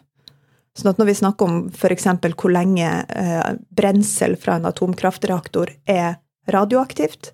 Sånn 0.78 0.92
at 0.92 1.00
når 1.00 1.10
vi 1.10 1.18
snakker 1.18 1.48
om 1.48 1.56
f.eks. 1.68 2.06
hvor 2.38 2.52
lenge 2.52 2.88
eh, 3.08 3.48
brensel 3.76 4.36
fra 4.40 4.56
en 4.56 4.68
atomkraftreaktor 4.70 5.74
er 5.84 6.16
radioaktivt, 6.48 7.32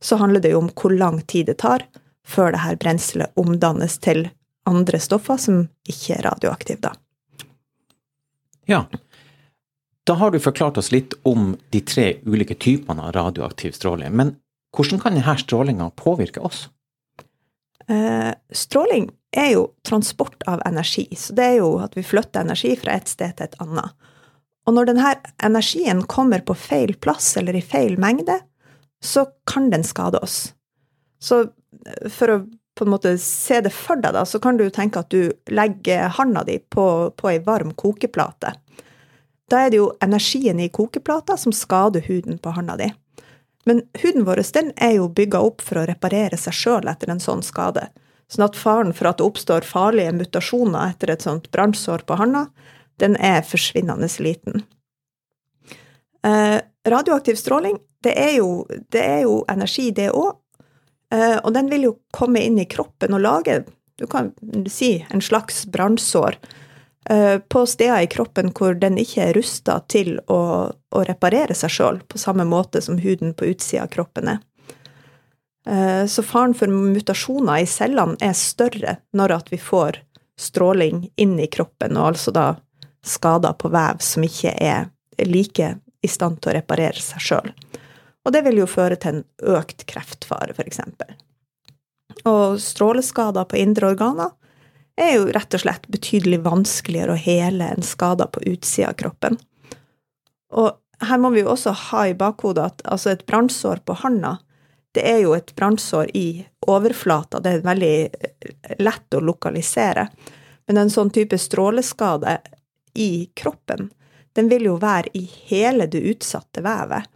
så 0.00 0.16
handler 0.16 0.40
det 0.40 0.54
jo 0.54 0.62
om 0.62 0.70
hvor 0.72 0.94
lang 0.96 1.20
tid 1.28 1.50
det 1.50 1.58
tar 1.60 1.84
før 2.26 2.54
det 2.54 2.62
her 2.64 2.78
brenselet 2.80 3.36
omdannes 3.40 3.98
til 4.00 4.28
andre 4.68 5.00
stoffer 5.02 5.40
som 5.40 5.62
ikke 5.88 6.16
er 6.16 6.26
radioaktive, 6.30 6.80
da. 6.84 6.94
Ja. 8.70 8.84
Da 10.06 10.14
har 10.16 10.30
du 10.30 10.40
forklart 10.40 10.78
oss 10.80 10.90
litt 10.94 11.14
om 11.28 11.56
de 11.74 11.80
tre 11.84 12.14
ulike 12.24 12.54
typene 12.54 13.02
av 13.02 13.12
radioaktiv 13.16 13.74
stråling. 13.76 14.14
Men 14.16 14.36
hvordan 14.76 15.02
kan 15.02 15.18
denne 15.18 15.36
strålinga 15.38 15.90
påvirke 15.98 16.40
oss? 16.46 16.68
Eh, 17.90 18.32
stråling 18.54 19.08
er 19.36 19.52
jo 19.54 19.64
transport 19.86 20.42
av 20.46 20.62
energi, 20.66 21.08
så 21.16 21.34
det 21.34 21.46
er 21.46 21.56
jo 21.58 21.72
at 21.82 21.96
vi 21.98 22.06
flytter 22.06 22.44
energi 22.44 22.76
fra 22.78 22.94
et 22.98 23.10
sted 23.10 23.34
til 23.38 23.48
et 23.48 23.58
annet. 23.62 23.96
Og 24.68 24.76
når 24.76 24.90
denne 24.90 25.14
energien 25.42 26.04
kommer 26.06 26.44
på 26.46 26.54
feil 26.54 26.94
plass 27.02 27.32
eller 27.40 27.56
i 27.58 27.64
feil 27.64 27.96
mengde, 27.98 28.36
så 29.02 29.26
kan 29.48 29.70
den 29.72 29.82
skade 29.86 30.20
oss. 30.22 30.52
Så 31.18 31.42
eh, 31.42 32.08
for 32.12 32.36
å 32.36 32.40
på 32.78 32.86
en 32.86 32.92
måte 32.94 33.16
se 33.20 33.58
det 33.60 33.72
for 33.74 33.98
deg, 34.00 34.14
da, 34.14 34.22
så 34.24 34.38
kan 34.40 34.56
du 34.56 34.70
tenke 34.72 35.02
at 35.02 35.10
du 35.12 35.34
legger 35.52 36.08
handa 36.16 36.44
di 36.46 36.56
på, 36.62 36.84
på 37.12 37.28
ei 37.28 37.40
varm 37.44 37.74
kokeplate. 37.76 38.54
Da 39.50 39.64
er 39.66 39.72
det 39.72 39.80
jo 39.80 39.90
energien 40.00 40.62
i 40.62 40.70
kokeplata 40.72 41.36
som 41.36 41.52
skader 41.52 42.06
huden 42.06 42.38
på 42.40 42.54
handa 42.56 42.78
di. 42.80 42.88
Men 43.68 43.82
huden 44.02 44.24
vår 44.24 44.42
den 44.54 44.72
er 44.76 44.96
jo 44.96 45.08
bygga 45.12 45.40
opp 45.44 45.60
for 45.64 45.80
å 45.80 45.86
reparere 45.88 46.38
seg 46.40 46.56
sjøl 46.56 46.88
etter 46.88 47.12
en 47.12 47.20
sånn 47.20 47.42
skade. 47.44 47.88
Sånn 48.30 48.46
at 48.46 48.56
faren 48.56 48.94
for 48.96 49.10
at 49.10 49.18
det 49.18 49.26
oppstår 49.26 49.66
farlige 49.66 50.14
mutasjoner 50.16 50.94
etter 50.94 51.12
et 51.12 51.24
sånt 51.26 51.50
brannsår 51.52 52.06
på 52.06 52.16
handa, 52.20 52.46
den 53.02 53.16
er 53.16 53.42
forsvinnende 53.46 54.08
liten. 54.22 54.62
Eh, 56.26 56.60
radioaktiv 56.88 57.38
stråling, 57.40 57.78
det 58.04 58.14
er 58.16 58.36
jo, 58.38 58.64
det 58.92 59.02
er 59.02 59.20
jo 59.24 59.40
energi, 59.48 59.90
det 59.96 60.10
òg. 60.12 60.36
Eh, 61.10 61.38
og 61.42 61.52
den 61.56 61.70
vil 61.72 61.88
jo 61.88 61.94
komme 62.14 62.42
inn 62.44 62.60
i 62.60 62.68
kroppen 62.70 63.16
og 63.16 63.24
lage, 63.24 63.64
du 63.98 64.06
kan 64.08 64.30
si, 64.70 65.00
en 65.10 65.20
slags 65.24 65.64
brannsår 65.72 66.38
på 67.00 67.62
steder 67.66 68.04
i 68.04 68.08
kroppen 68.12 68.50
hvor 68.52 68.74
den 68.76 68.98
ikke 69.00 69.22
er 69.24 69.32
rusta 69.32 69.78
til 69.88 70.18
å, 70.28 70.42
å, 70.68 71.00
reparere 71.08 71.56
seg 71.56 71.72
sjøl, 71.72 72.00
på 72.04 72.20
samme 72.20 72.44
måte 72.44 72.82
som 72.84 72.98
huden 73.00 73.32
på 73.34 73.48
utsida 73.54 73.86
av 73.86 73.92
kroppen 73.94 74.28
er. 74.34 74.42
Eh, 75.66 76.06
så 76.06 76.22
faren 76.22 76.54
for 76.54 76.72
mutasjoner 76.72 77.62
i 77.62 77.68
cellene 77.68 78.16
er 78.24 78.36
større 78.36 78.96
når 79.16 79.36
at 79.36 79.52
vi 79.52 79.58
får 79.60 80.00
stråling 80.40 81.10
inn 81.20 81.36
i 81.40 81.50
kroppen, 81.52 81.98
og 82.00 82.14
altså 82.14 82.32
da 82.32 82.46
skader 83.04 83.56
på 83.60 83.68
vev 83.72 84.00
som 84.04 84.24
ikke 84.24 84.54
er 84.56 84.88
like 85.28 85.74
i 86.00 86.08
stand 86.08 86.40
til 86.40 86.52
å 86.52 86.56
reparere 86.56 87.00
seg 87.00 87.24
sjøl. 87.24 87.50
Og 88.24 88.32
det 88.32 88.42
vil 88.44 88.60
jo 88.60 88.68
føre 88.68 88.96
til 89.00 89.20
en 89.20 89.56
økt 89.56 89.84
kreftfare, 89.88 90.52
f.eks. 90.56 90.80
Og 92.28 92.60
stråleskader 92.60 93.48
på 93.48 93.60
indre 93.60 93.92
organer 93.92 94.32
er 95.02 95.16
jo 95.16 95.30
rett 95.32 95.56
og 95.56 95.62
slett 95.62 95.88
betydelig 95.92 96.42
vanskeligere 96.44 97.16
å 97.16 97.20
hele 97.20 97.72
enn 97.74 97.86
skader 97.86 98.30
på 98.32 98.42
utsida 98.50 98.92
av 98.92 98.98
kroppen. 99.00 99.38
Og 100.56 101.06
her 101.06 101.20
må 101.22 101.30
vi 101.32 101.44
jo 101.44 101.52
også 101.54 101.72
ha 101.88 102.06
i 102.10 102.16
bakhodet 102.18 102.64
at 102.66 102.82
altså 102.84 103.14
et 103.14 103.26
brannsår 103.28 103.82
på 103.86 103.96
handa 104.02 104.38
det 104.92 105.06
er 105.06 105.20
jo 105.22 105.34
et 105.36 105.54
brannsår 105.54 106.10
i 106.16 106.42
overflata, 106.66 107.40
det 107.40 107.52
er 107.52 107.66
veldig 107.66 107.94
eh, 108.06 108.76
lett 108.82 109.14
å 109.14 109.22
lokalisere. 109.22 110.08
Men 110.66 110.82
en 110.82 110.90
sånn 110.90 111.12
type 111.14 111.38
stråleskade 111.38 112.38
i 112.98 113.30
kroppen, 113.38 113.90
den 114.34 114.50
vil 114.50 114.66
jo 114.70 114.76
være 114.82 115.12
i 115.18 115.24
hele 115.50 115.86
det 115.90 116.02
utsatte 116.12 116.62
vevet. 116.66 117.06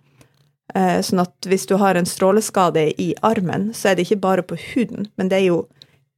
Eh, 0.74 1.00
sånn 1.02 1.22
at 1.22 1.50
hvis 1.50 1.66
du 1.70 1.76
har 1.82 1.98
en 1.98 2.08
stråleskade 2.08 2.86
i 3.02 3.12
armen, 3.26 3.72
så 3.74 3.90
er 3.90 3.98
det 3.98 4.06
ikke 4.06 4.22
bare 4.22 4.46
på 4.46 4.58
huden, 4.70 5.10
men 5.18 5.30
det 5.30 5.42
er 5.42 5.48
jo, 5.50 5.64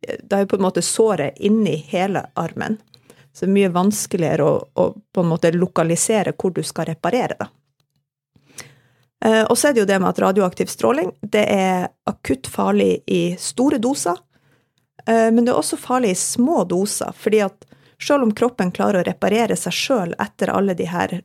det 0.07 0.39
er 0.39 0.49
på 0.49 0.59
en 0.59 0.67
måte 0.67 0.83
såret 0.85 1.39
inni 1.39 1.77
hele 1.91 2.27
armen. 2.35 2.79
Så 3.33 3.45
det 3.45 3.51
er 3.51 3.57
mye 3.57 3.75
vanskeligere 3.75 4.45
å, 4.47 4.57
å 4.75 4.85
på 5.13 5.23
en 5.23 5.31
måte 5.31 5.53
lokalisere 5.53 6.33
hvor 6.39 6.55
du 6.57 6.63
skal 6.65 6.89
reparere, 6.93 7.37
da. 7.39 7.51
Eh, 9.25 9.43
og 9.45 9.59
så 9.59 9.69
er 9.69 9.75
det 9.75 9.83
jo 9.83 9.89
det 9.89 9.99
med 10.01 10.11
at 10.13 10.19
radioaktiv 10.21 10.69
stråling 10.69 11.11
det 11.25 11.45
er 11.49 11.89
akutt 12.09 12.49
farlig 12.53 13.01
i 13.07 13.37
store 13.41 13.81
doser. 13.83 14.19
Eh, 15.07 15.29
men 15.33 15.45
det 15.45 15.53
er 15.53 15.61
også 15.61 15.79
farlig 15.81 16.13
i 16.13 16.21
små 16.21 16.65
doser, 16.69 17.13
fordi 17.17 17.43
at 17.47 17.67
selv 18.03 18.27
om 18.27 18.35
kroppen 18.37 18.73
klarer 18.77 19.01
å 19.01 19.07
reparere 19.09 19.57
seg 19.57 19.73
sjøl 19.73 20.15
etter 20.21 20.53
alle 20.53 20.77
de 20.77 20.89
her 20.91 21.21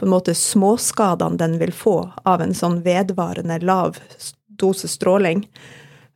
på 0.00 0.06
en 0.06 0.14
måte 0.14 0.34
småskadene 0.34 1.36
den 1.36 1.58
vil 1.60 1.74
få 1.76 1.98
av 2.24 2.40
en 2.40 2.54
sånn 2.56 2.78
vedvarende 2.86 3.58
lav 3.60 3.98
dose 4.60 4.88
stråling, 4.88 5.42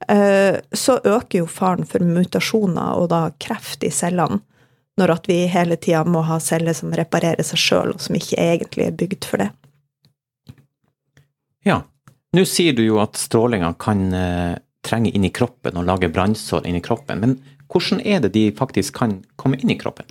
så 0.04 0.96
øker 1.00 1.38
jo 1.38 1.46
faren 1.50 1.86
for 1.88 2.04
mutasjoner 2.04 2.98
og 3.00 3.08
da 3.12 3.20
kreft 3.40 3.86
i 3.86 3.90
cellene, 3.94 4.40
når 5.00 5.12
at 5.16 5.28
vi 5.30 5.38
hele 5.50 5.76
tida 5.80 6.04
må 6.06 6.22
ha 6.28 6.36
celler 6.42 6.76
som 6.76 6.92
reparerer 6.94 7.42
seg 7.46 7.60
sjøl, 7.60 7.94
og 7.94 8.02
som 8.04 8.14
ikke 8.18 8.38
egentlig 8.38 8.86
er 8.86 8.98
bygd 8.98 9.26
for 9.26 9.42
det. 9.42 9.48
Ja. 11.66 11.80
Nå 12.34 12.44
sier 12.50 12.74
du 12.74 12.82
jo 12.84 12.98
at 13.02 13.18
strålinga 13.18 13.72
kan 13.78 14.08
eh, 14.14 14.54
trenge 14.84 15.12
inn 15.14 15.26
i 15.26 15.32
kroppen 15.34 15.78
og 15.78 15.86
lage 15.88 16.10
brannsår 16.12 16.66
i 16.66 16.80
kroppen. 16.82 17.22
Men 17.22 17.36
hvordan 17.70 18.02
er 18.04 18.20
det 18.24 18.34
de 18.34 18.48
faktisk 18.54 18.98
kan 19.00 19.20
komme 19.40 19.58
inn 19.60 19.72
i 19.72 19.78
kroppen? 19.80 20.06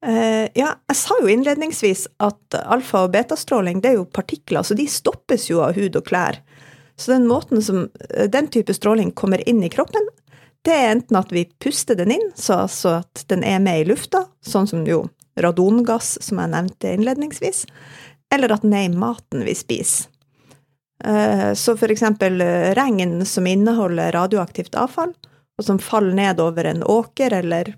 Uh, 0.00 0.48
ja, 0.56 0.72
jeg 0.88 0.96
sa 0.96 1.18
jo 1.20 1.28
innledningsvis 1.28 2.06
at 2.24 2.56
alfa- 2.64 3.04
og 3.04 3.12
betastråling 3.12 3.82
det 3.84 3.90
er 3.92 3.98
jo 3.98 4.06
partikler, 4.08 4.64
så 4.64 4.72
de 4.76 4.86
stoppes 4.88 5.50
jo 5.50 5.60
av 5.60 5.76
hud 5.76 5.98
og 6.00 6.06
klær. 6.08 6.40
Så 7.00 7.14
den 7.14 7.26
måten 7.26 7.62
som 7.64 7.88
eh, 8.10 8.28
den 8.30 8.48
type 8.52 8.74
stråling 8.74 9.12
kommer 9.16 9.48
inn 9.48 9.64
i 9.64 9.72
kroppen, 9.72 10.08
det 10.62 10.76
er 10.76 10.90
enten 10.92 11.16
at 11.16 11.32
vi 11.32 11.46
puster 11.64 11.96
den 11.96 12.12
inn, 12.12 12.26
så 12.36 12.66
altså 12.66 12.98
at 13.00 13.24
den 13.32 13.44
er 13.46 13.62
med 13.64 13.80
i 13.80 13.88
lufta, 13.88 14.26
sånn 14.44 14.68
som 14.68 14.84
jo 14.84 15.06
radongass, 15.40 16.18
som 16.20 16.42
jeg 16.42 16.52
nevnte 16.52 16.92
innledningsvis, 16.92 17.64
eller 18.34 18.52
at 18.52 18.66
den 18.66 18.76
er 18.76 18.90
i 18.90 18.92
maten 18.92 19.46
vi 19.46 19.56
spiser. 19.56 20.10
Eh, 21.04 21.54
så 21.56 21.76
for 21.80 21.88
eksempel 21.88 22.42
eh, 22.44 22.74
regn 22.76 23.24
som 23.24 23.48
inneholder 23.48 24.12
radioaktivt 24.12 24.76
avfall, 24.76 25.14
og 25.56 25.64
som 25.64 25.80
faller 25.80 26.12
ned 26.16 26.40
over 26.44 26.68
en 26.68 26.84
åker, 26.84 27.32
eller 27.40 27.72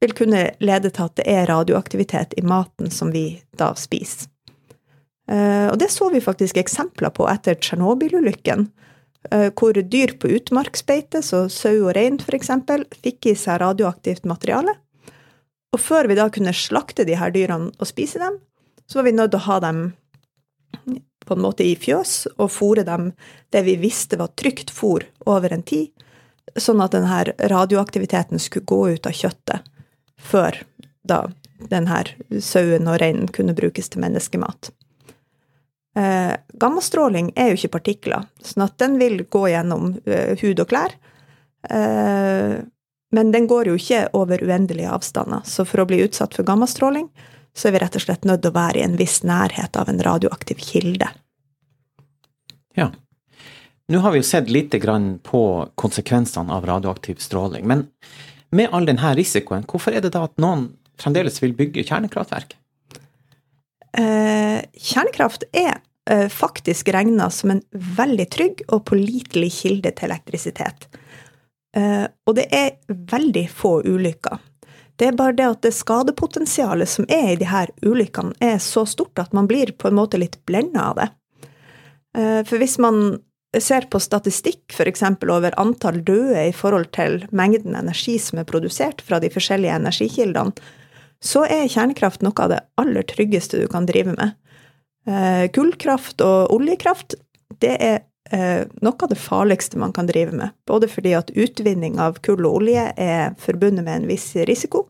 vil 0.00 0.14
kunne 0.14 0.50
lede 0.62 0.94
til 0.94 1.08
at 1.08 1.18
det 1.18 1.26
er 1.26 1.50
radioaktivitet 1.50 2.38
i 2.38 2.46
maten 2.46 2.94
som 2.94 3.10
vi 3.10 3.40
da 3.58 3.74
spiser. 3.74 4.29
Eh, 5.30 5.68
og 5.70 5.78
det 5.80 5.90
så 5.94 6.10
vi 6.10 6.22
faktisk 6.24 6.58
eksempler 6.60 7.12
på 7.14 7.28
etter 7.30 7.58
Tsjernobyl-ulykken, 7.58 8.68
hvor 9.52 9.76
dyr 9.76 10.14
på 10.16 10.30
utmarksbeite, 10.32 11.20
så 11.20 11.42
sau 11.52 11.74
og 11.82 11.90
rein 11.92 12.14
f.eks., 12.16 12.48
fikk 13.04 13.26
i 13.28 13.34
seg 13.36 13.58
radioaktivt 13.60 14.24
materiale. 14.24 14.72
Og 15.76 15.82
før 15.82 16.08
vi 16.08 16.16
da 16.16 16.30
kunne 16.32 16.54
slakte 16.56 17.04
de 17.04 17.18
her 17.20 17.28
dyrene 17.34 17.68
og 17.76 17.90
spise 17.90 18.16
dem, 18.22 18.38
så 18.88 18.98
var 18.98 19.06
vi 19.06 19.12
nødt 19.18 19.34
til 19.34 19.42
å 19.42 19.46
ha 19.46 19.58
dem 19.66 19.82
på 21.26 21.36
en 21.36 21.44
måte 21.44 21.66
i 21.66 21.76
fjøs 21.78 22.14
og 22.38 22.50
fòre 22.50 22.82
dem 22.88 23.12
det 23.54 23.62
vi 23.68 23.76
visste 23.78 24.18
var 24.18 24.32
trygt 24.40 24.72
fôr 24.74 25.04
over 25.30 25.52
en 25.54 25.62
tid, 25.62 25.92
sånn 26.56 26.82
at 26.82 26.96
denne 26.96 27.22
radioaktiviteten 27.52 28.42
skulle 28.42 28.66
gå 28.66 28.80
ut 28.96 29.06
av 29.06 29.14
kjøttet 29.14 29.68
før 30.20 30.58
da 31.06 31.22
denne 31.70 32.02
sauen 32.42 32.88
og 32.88 32.98
reinen 33.02 33.28
kunne 33.30 33.54
brukes 33.54 33.92
til 33.92 34.02
menneskemat. 34.02 34.72
Eh, 35.98 36.34
gammastråling 36.62 37.32
er 37.34 37.50
jo 37.50 37.58
ikke 37.58 37.74
partikler, 37.80 38.28
sånn 38.46 38.62
at 38.68 38.76
den 38.78 38.98
vil 39.00 39.24
gå 39.26 39.48
gjennom 39.50 39.96
eh, 40.06 40.36
hud 40.38 40.62
og 40.62 40.70
klær. 40.70 40.94
Eh, 41.66 42.60
men 43.10 43.32
den 43.34 43.48
går 43.50 43.72
jo 43.72 43.74
ikke 43.78 44.04
over 44.14 44.42
uendelige 44.46 44.92
avstander, 44.94 45.42
så 45.44 45.66
for 45.66 45.82
å 45.82 45.88
bli 45.90 45.98
utsatt 46.04 46.36
for 46.38 46.46
gammastråling, 46.46 47.08
så 47.56 47.68
er 47.68 47.74
vi 47.74 47.82
rett 47.82 47.98
og 47.98 48.04
slett 48.04 48.26
nødt 48.28 48.44
til 48.44 48.52
å 48.52 48.58
være 48.60 48.78
i 48.78 48.86
en 48.86 48.94
viss 49.00 49.20
nærhet 49.26 49.74
av 49.76 49.90
en 49.90 49.98
radioaktiv 50.06 50.62
kilde. 50.62 51.10
Ja. 52.78 52.92
Nå 53.90 53.98
har 54.04 54.14
vi 54.14 54.20
jo 54.20 54.28
sett 54.28 54.50
lite 54.54 54.78
grann 54.78 55.16
på 55.26 55.42
konsekvensene 55.74 56.54
av 56.54 56.68
radioaktiv 56.70 57.18
stråling. 57.18 57.66
Men 57.66 57.88
med 58.54 58.70
all 58.70 58.86
denne 58.86 59.10
risikoen, 59.18 59.66
hvorfor 59.66 59.90
er 59.90 60.06
det 60.06 60.14
da 60.14 60.28
at 60.28 60.38
noen 60.38 60.68
fremdeles 61.00 61.42
vil 61.42 61.56
bygge 61.58 61.82
kjernekraftverk? 61.88 62.54
Eh, 63.98 64.60
kjernekraft 64.74 65.44
er 65.52 65.80
eh, 66.10 66.28
faktisk 66.28 66.88
regna 66.94 67.30
som 67.30 67.54
en 67.54 67.62
veldig 67.72 68.26
trygg 68.30 68.62
og 68.68 68.84
pålitelig 68.90 69.50
kilde 69.60 69.92
til 69.96 70.10
elektrisitet. 70.10 70.86
Eh, 71.76 72.06
og 72.26 72.36
det 72.38 72.46
er 72.54 72.76
veldig 72.88 73.46
få 73.50 73.80
ulykker. 73.86 74.38
Det 75.00 75.08
er 75.08 75.16
bare 75.16 75.34
det 75.34 75.48
at 75.48 75.62
det 75.64 75.72
skadepotensialet 75.74 76.90
som 76.90 77.06
er 77.08 77.32
i 77.32 77.40
de 77.40 77.48
her 77.48 77.72
ulykkene, 77.82 78.36
er 78.40 78.60
så 78.62 78.84
stort 78.86 79.18
at 79.22 79.32
man 79.32 79.48
blir 79.48 79.72
på 79.72 79.88
en 79.88 79.96
måte 79.96 80.20
litt 80.20 80.36
blenda 80.46 80.90
av 80.90 81.00
det. 81.00 81.08
For 82.10 82.58
hvis 82.58 82.74
man 82.82 83.20
ser 83.58 83.86
på 83.90 84.00
statistikk 84.02 84.74
f.eks. 84.74 85.02
over 85.24 85.54
antall 85.62 86.02
døde 86.04 86.42
i 86.50 86.52
forhold 86.52 86.90
til 86.92 87.22
mengden 87.32 87.78
energi 87.78 88.18
som 88.20 88.42
er 88.42 88.48
produsert 88.50 89.00
fra 89.06 89.22
de 89.22 89.30
forskjellige 89.32 89.78
energikildene, 89.78 90.52
så 91.20 91.44
er 91.44 91.68
kjernekraft 91.68 92.22
noe 92.24 92.36
av 92.40 92.52
det 92.52 92.60
aller 92.80 93.04
tryggeste 93.08 93.60
du 93.60 93.66
kan 93.70 93.88
drive 93.88 94.14
med. 94.16 94.36
Eh, 95.08 95.48
kullkraft 95.52 96.20
og 96.24 96.52
oljekraft, 96.54 97.16
det 97.60 97.74
er 97.80 97.98
eh, 98.32 98.64
noe 98.84 99.04
av 99.04 99.10
det 99.12 99.18
farligste 99.20 99.80
man 99.80 99.92
kan 99.96 100.08
drive 100.08 100.32
med. 100.36 100.54
Både 100.68 100.88
fordi 100.88 101.14
at 101.16 101.32
utvinning 101.32 102.00
av 102.00 102.20
kull 102.24 102.44
og 102.44 102.62
olje 102.62 102.86
er 102.96 103.36
forbundet 103.40 103.84
med 103.84 104.02
en 104.02 104.08
viss 104.10 104.32
risiko, 104.48 104.86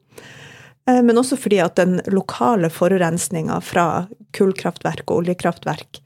eh, 0.87 1.02
men 1.02 1.18
også 1.18 1.38
fordi 1.40 1.60
at 1.62 1.78
den 1.80 1.99
lokale 2.10 2.70
forurensninga 2.75 3.58
fra 3.64 4.06
kullkraftverk 4.37 5.08
og 5.08 5.25
oljekraftverk 5.25 6.04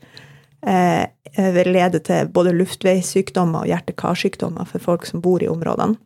vil 0.65 1.69
lede 1.75 1.99
til 2.01 2.29
både 2.33 2.55
luftveissykdommer 2.57 3.67
og 3.67 3.69
hjerte-karsykdommer 3.69 4.65
for 4.65 4.81
folk 4.81 5.03
som 5.05 5.21
bor 5.21 5.43
i 5.45 5.49
områdene. 5.51 5.99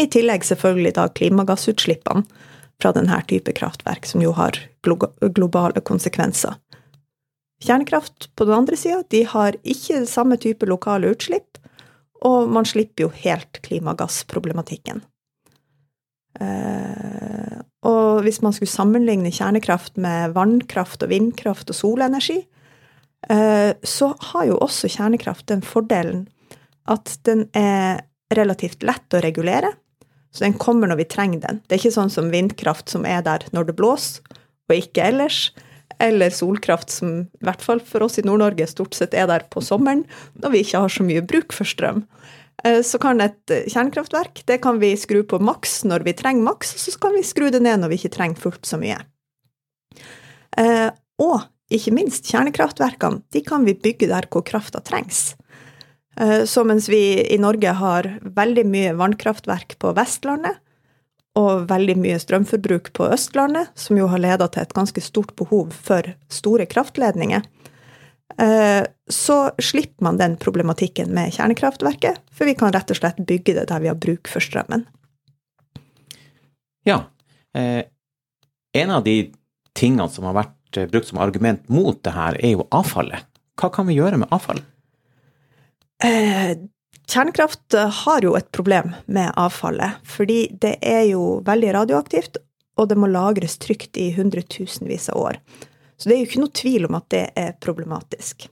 I 0.00 0.06
tillegg 0.08 0.46
selvfølgelig 0.48 0.94
da 0.96 1.04
klimagassutslippene 1.12 2.24
fra 2.80 2.92
denne 2.96 3.20
type 3.28 3.52
kraftverk, 3.56 4.08
som 4.08 4.22
jo 4.24 4.32
har 4.36 4.58
globale 5.36 5.82
konsekvenser. 5.84 6.58
Kjernekraft 7.60 8.30
på 8.36 8.46
den 8.48 8.56
andre 8.56 8.76
sida, 8.80 9.02
de 9.12 9.24
har 9.28 9.58
ikke 9.68 10.06
samme 10.08 10.38
type 10.40 10.68
lokale 10.68 11.12
utslipp, 11.12 11.60
og 12.24 12.48
man 12.52 12.68
slipper 12.68 13.06
jo 13.06 13.10
helt 13.22 13.60
klimagassproblematikken. 13.64 15.02
Eh, 16.40 17.58
og 17.84 18.22
hvis 18.24 18.40
man 18.44 18.54
skulle 18.56 18.72
sammenligne 18.72 19.32
kjernekraft 19.32 20.00
med 20.00 20.32
vannkraft 20.36 21.04
og 21.04 21.12
vindkraft 21.12 21.72
og 21.72 21.76
solenergi, 21.76 22.42
Eh, 23.28 23.72
så 23.82 24.14
har 24.18 24.46
jo 24.48 24.58
også 24.64 24.88
kjernekraft 24.88 25.50
den 25.50 25.62
fordelen 25.64 26.24
at 26.88 27.18
den 27.28 27.46
er 27.56 28.00
relativt 28.32 28.84
lett 28.86 29.12
å 29.12 29.20
regulere. 29.22 29.74
Så 30.30 30.44
den 30.44 30.54
kommer 30.58 30.90
når 30.90 31.00
vi 31.02 31.08
trenger 31.10 31.42
den. 31.42 31.58
Det 31.66 31.74
er 31.74 31.82
ikke 31.82 31.96
sånn 31.96 32.12
som 32.12 32.30
vindkraft 32.30 32.92
som 32.92 33.06
er 33.08 33.24
der 33.26 33.44
når 33.54 33.70
det 33.70 33.76
blåser, 33.80 34.22
og 34.70 34.76
ikke 34.76 35.08
ellers. 35.10 35.50
Eller 36.00 36.32
solkraft 36.32 36.92
som, 36.94 37.24
i 37.26 37.44
hvert 37.44 37.62
fall 37.64 37.82
for 37.84 38.06
oss 38.06 38.20
i 38.20 38.24
Nord-Norge, 38.24 38.68
stort 38.70 38.96
sett 38.96 39.16
er 39.18 39.26
der 39.28 39.44
på 39.52 39.60
sommeren, 39.64 40.06
når 40.40 40.54
vi 40.54 40.62
ikke 40.64 40.84
har 40.86 40.92
så 40.94 41.04
mye 41.04 41.24
bruk 41.26 41.52
for 41.52 41.68
strøm. 41.68 42.04
Eh, 42.64 42.80
så 42.86 43.00
kan 43.02 43.20
et 43.24 43.54
kjernekraftverk 43.72 44.42
det 44.48 44.60
kan 44.64 44.80
vi 44.80 44.92
skru 45.00 45.22
på 45.28 45.40
maks 45.42 45.80
når 45.88 46.04
vi 46.06 46.16
trenger 46.16 46.46
maks, 46.46 46.74
og 46.76 46.82
så 46.84 46.96
kan 47.02 47.16
vi 47.16 47.26
skru 47.26 47.48
det 47.52 47.62
ned 47.64 47.82
når 47.82 47.92
vi 47.92 48.00
ikke 48.00 48.14
trenger 48.16 48.40
fullt 48.40 48.68
så 48.68 48.80
mye. 48.80 49.00
Eh, 50.60 50.88
og 51.20 51.40
ikke 51.70 51.94
minst 51.94 52.26
kjernekraftverkene, 52.30 53.22
de 53.30 53.44
kan 53.46 53.66
vi 53.66 53.76
bygge 53.78 54.08
der 54.10 54.26
hvor 54.30 54.44
krafta 54.46 54.82
trengs. 54.84 55.34
Eh, 56.16 56.44
så 56.44 56.64
mens 56.64 56.88
vi 56.88 57.34
i 57.34 57.38
Norge 57.38 57.74
har 57.76 58.08
veldig 58.22 58.66
mye 58.66 58.96
vannkraftverk 58.98 59.78
på 59.78 59.92
Vestlandet, 59.96 60.58
og 61.38 61.68
veldig 61.70 61.94
mye 62.00 62.18
strømforbruk 62.18 62.90
på 62.96 63.06
Østlandet, 63.14 63.70
som 63.78 63.98
jo 63.98 64.08
har 64.10 64.22
leda 64.22 64.48
til 64.50 64.64
et 64.64 64.74
ganske 64.74 65.02
stort 65.04 65.34
behov 65.38 65.70
for 65.70 66.08
store 66.32 66.66
kraftledninger, 66.70 67.44
eh, 68.42 68.82
så 69.06 69.38
slipper 69.62 70.08
man 70.08 70.18
den 70.18 70.36
problematikken 70.42 71.14
med 71.14 71.36
kjernekraftverket, 71.36 72.18
for 72.34 72.50
vi 72.50 72.56
kan 72.58 72.74
rett 72.74 72.90
og 72.90 72.98
slett 72.98 73.22
bygge 73.22 73.54
det 73.60 73.68
der 73.70 73.84
vi 73.84 73.92
har 73.92 74.00
bruk 74.00 74.30
for 74.30 74.42
strømmen. 74.42 74.86
Ja. 76.88 77.04
Eh, 77.54 77.84
en 78.74 78.90
av 78.90 79.04
de 79.04 79.32
tingene 79.74 80.08
som 80.10 80.26
har 80.26 80.34
vært 80.34 80.90
brukt 80.90 81.08
som 81.08 81.18
argument 81.18 81.68
mot 81.68 81.98
det 82.02 82.14
her, 82.14 82.36
er 82.38 82.54
jo 82.54 82.66
avfallet. 82.74 83.26
Hva 83.58 83.70
kan 83.74 83.86
vi 83.86 83.98
gjøre 83.98 84.20
med 84.22 84.30
avfall? 84.34 84.62
Eh, 86.04 86.56
kjernekraft 87.10 87.74
har 88.04 88.24
jo 88.24 88.36
et 88.38 88.48
problem 88.56 88.94
med 89.06 89.32
avfallet, 89.36 90.00
fordi 90.08 90.46
det 90.62 90.78
er 90.80 91.10
jo 91.10 91.40
veldig 91.44 91.74
radioaktivt, 91.76 92.38
og 92.80 92.88
det 92.88 92.96
må 92.96 93.10
lagres 93.10 93.58
trygt 93.60 93.98
i 94.00 94.10
hundretusenvis 94.16 95.10
av 95.12 95.20
år. 95.20 95.40
Så 96.00 96.08
det 96.08 96.16
er 96.16 96.22
jo 96.22 96.30
ikke 96.30 96.40
noe 96.44 96.56
tvil 96.56 96.88
om 96.88 96.96
at 96.96 97.10
det 97.12 97.26
er 97.36 97.58
problematisk. 97.60 98.48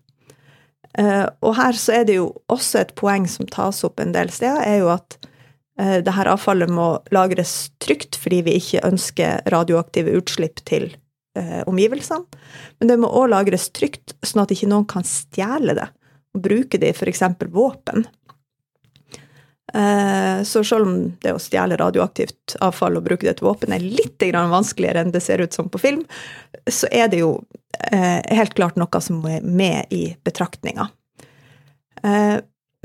Eh, 0.98 1.24
og 1.40 1.56
her 1.56 1.76
så 1.78 2.00
er 2.00 2.06
det 2.08 2.18
jo 2.18 2.30
også 2.52 2.82
et 2.82 2.94
poeng 2.98 3.28
som 3.30 3.48
tas 3.48 3.80
opp 3.86 4.00
en 4.02 4.12
del 4.12 4.32
steder, 4.34 4.60
er 4.66 4.82
jo 4.82 4.92
at 4.92 5.16
eh, 5.80 5.98
det 6.04 6.12
her 6.16 6.28
avfallet 6.34 6.68
må 6.72 6.90
lagres 7.14 7.70
trygt 7.80 8.18
fordi 8.20 8.42
vi 8.44 8.58
ikke 8.60 8.84
ønsker 8.88 9.44
radioaktive 9.54 10.16
utslipp 10.18 10.60
til 10.68 10.90
eh, 11.38 11.62
omgivelsene. 11.64 12.26
Men 12.80 12.92
det 12.92 12.98
må 13.00 13.08
òg 13.08 13.30
lagres 13.32 13.70
trygt, 13.72 14.16
sånn 14.20 14.44
at 14.44 14.52
ikke 14.52 14.68
noen 14.68 14.88
kan 14.90 15.06
stjele 15.06 15.76
det 15.78 15.88
bruke 16.42 16.80
det 16.80 16.92
i 16.92 16.96
f.eks. 16.96 17.22
våpen. 17.52 18.06
Eh, 19.74 20.42
så 20.42 20.64
selv 20.64 20.86
om 20.86 20.94
det 21.20 21.34
å 21.36 21.40
stjele 21.42 21.76
radioaktivt 21.76 22.56
avfall 22.64 22.96
og 22.96 23.04
bruke 23.04 23.26
det 23.28 23.36
til 23.38 23.50
våpen 23.50 23.74
er 23.76 23.84
litt 23.84 24.22
vanskeligere 24.32 25.04
enn 25.04 25.12
det 25.12 25.20
ser 25.20 25.42
ut 25.44 25.52
som 25.52 25.68
på 25.68 25.78
film, 25.78 26.04
så 26.66 26.88
er 26.90 27.08
det 27.08 27.20
jo 27.20 27.44
eh, 27.92 28.22
helt 28.24 28.54
klart 28.56 28.76
noe 28.80 29.00
som 29.00 29.20
er 29.28 29.44
med 29.44 29.92
i 29.92 30.16
betraktninga. 30.24 30.88
Eh, 32.02 32.38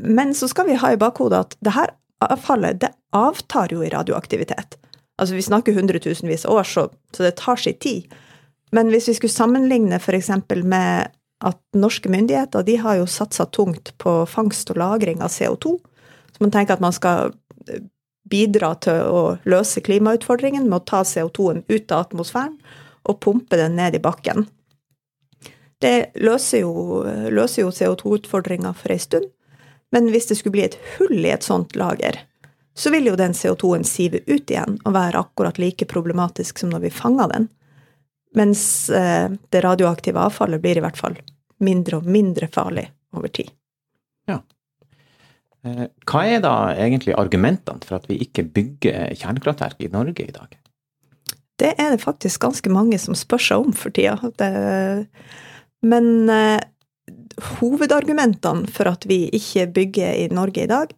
men 0.04 0.36
så 0.36 0.48
skal 0.48 0.68
vi 0.68 0.80
ha 0.82 0.92
i 0.92 1.00
bakhodet 1.00 1.40
at 1.40 1.58
det 1.64 1.76
her 1.78 1.96
avfallet 2.24 2.82
det 2.82 2.92
avtar 3.16 3.72
jo 3.72 3.84
i 3.84 3.92
radioaktivitet. 3.94 4.78
Altså 5.22 5.38
vi 5.38 5.46
snakker 5.46 5.76
hundretusenvis 5.78 6.46
av 6.46 6.60
år, 6.60 6.68
så, 6.68 6.88
så 7.16 7.24
det 7.24 7.38
tar 7.40 7.56
sin 7.62 7.78
tid. 7.80 8.14
Men 8.74 8.90
hvis 8.90 9.08
vi 9.08 9.14
skulle 9.14 9.34
sammenligne 9.34 10.00
f.eks. 10.02 10.32
med 10.66 11.14
at 11.44 11.60
norske 11.76 12.10
myndigheter 12.12 12.64
de 12.64 12.78
har 12.80 13.00
jo 13.00 13.10
satsa 13.10 13.46
tungt 13.46 13.94
på 14.02 14.24
fangst 14.30 14.72
og 14.72 14.80
lagring 14.80 15.22
av 15.24 15.34
CO2, 15.34 15.76
så 16.34 16.44
man 16.44 16.54
tenker 16.54 16.78
at 16.78 16.84
man 16.84 16.96
skal 16.96 17.34
eh, 17.68 17.84
bidra 18.30 18.74
til 18.82 19.04
å 19.12 19.22
løse 19.50 19.84
klimautfordringen 19.84 20.66
med 20.70 20.80
å 20.80 20.88
ta 20.88 21.04
CO2-en 21.08 21.66
ut 21.68 21.92
av 21.92 22.08
atmosfæren 22.08 22.58
og 23.04 23.20
pumpe 23.24 23.60
den 23.60 23.76
ned 23.76 23.98
i 23.98 24.04
bakken. 24.04 24.48
Det 25.84 26.14
løser 26.24 26.64
jo, 26.64 27.04
jo 27.04 27.72
CO2-utfordringa 27.76 28.72
for 28.78 28.94
ei 28.96 29.02
stund, 29.04 29.28
men 29.92 30.08
hvis 30.14 30.30
det 30.30 30.40
skulle 30.40 30.56
bli 30.56 30.68
et 30.70 30.80
hull 30.96 31.20
i 31.20 31.34
et 31.34 31.44
sånt 31.44 31.76
lager, 31.76 32.22
så 32.74 32.90
vil 32.90 33.12
jo 33.12 33.18
den 33.20 33.36
CO2-en 33.38 33.84
sive 33.86 34.24
ut 34.26 34.50
igjen 34.50 34.80
og 34.82 34.96
være 34.96 35.20
akkurat 35.20 35.60
like 35.62 35.86
problematisk 35.92 36.64
som 36.64 36.72
når 36.72 36.88
vi 36.88 36.94
fanga 36.96 37.28
den. 37.30 37.52
Mens 38.34 38.90
eh, 38.90 39.30
det 39.54 39.62
radioaktive 39.62 40.24
avfallet 40.24 40.64
blir 40.64 40.80
i 40.80 40.86
hvert 40.86 40.98
fall 40.98 41.20
mindre 41.64 42.00
og 42.02 42.10
mindre 42.10 42.50
farlig 42.52 42.88
over 43.16 43.32
tid. 43.34 43.52
Ja. 44.30 44.40
Eh, 45.66 45.88
hva 46.10 46.26
er 46.28 46.44
da 46.44 46.56
egentlig 46.74 47.16
argumentene 47.20 47.86
for 47.86 48.00
at 48.00 48.10
vi 48.12 48.20
ikke 48.26 48.46
bygger 48.56 49.16
kjernekraftverk 49.20 49.82
i 49.86 49.92
Norge 49.94 50.28
i 50.28 50.36
dag? 50.36 50.60
Det 51.62 51.76
er 51.78 51.94
det 51.94 52.02
faktisk 52.02 52.42
ganske 52.44 52.70
mange 52.74 52.98
som 53.00 53.16
spør 53.16 53.42
seg 53.42 53.66
om 53.68 53.76
for 53.78 53.94
tida. 53.94 54.18
Det, 54.40 54.50
men 55.86 56.30
eh, 56.32 56.60
hovedargumentene 57.60 58.72
for 58.72 58.90
at 58.92 59.06
vi 59.10 59.26
ikke 59.34 59.68
bygger 59.76 60.18
i 60.24 60.28
Norge 60.34 60.66
i 60.66 60.72
dag, 60.72 60.94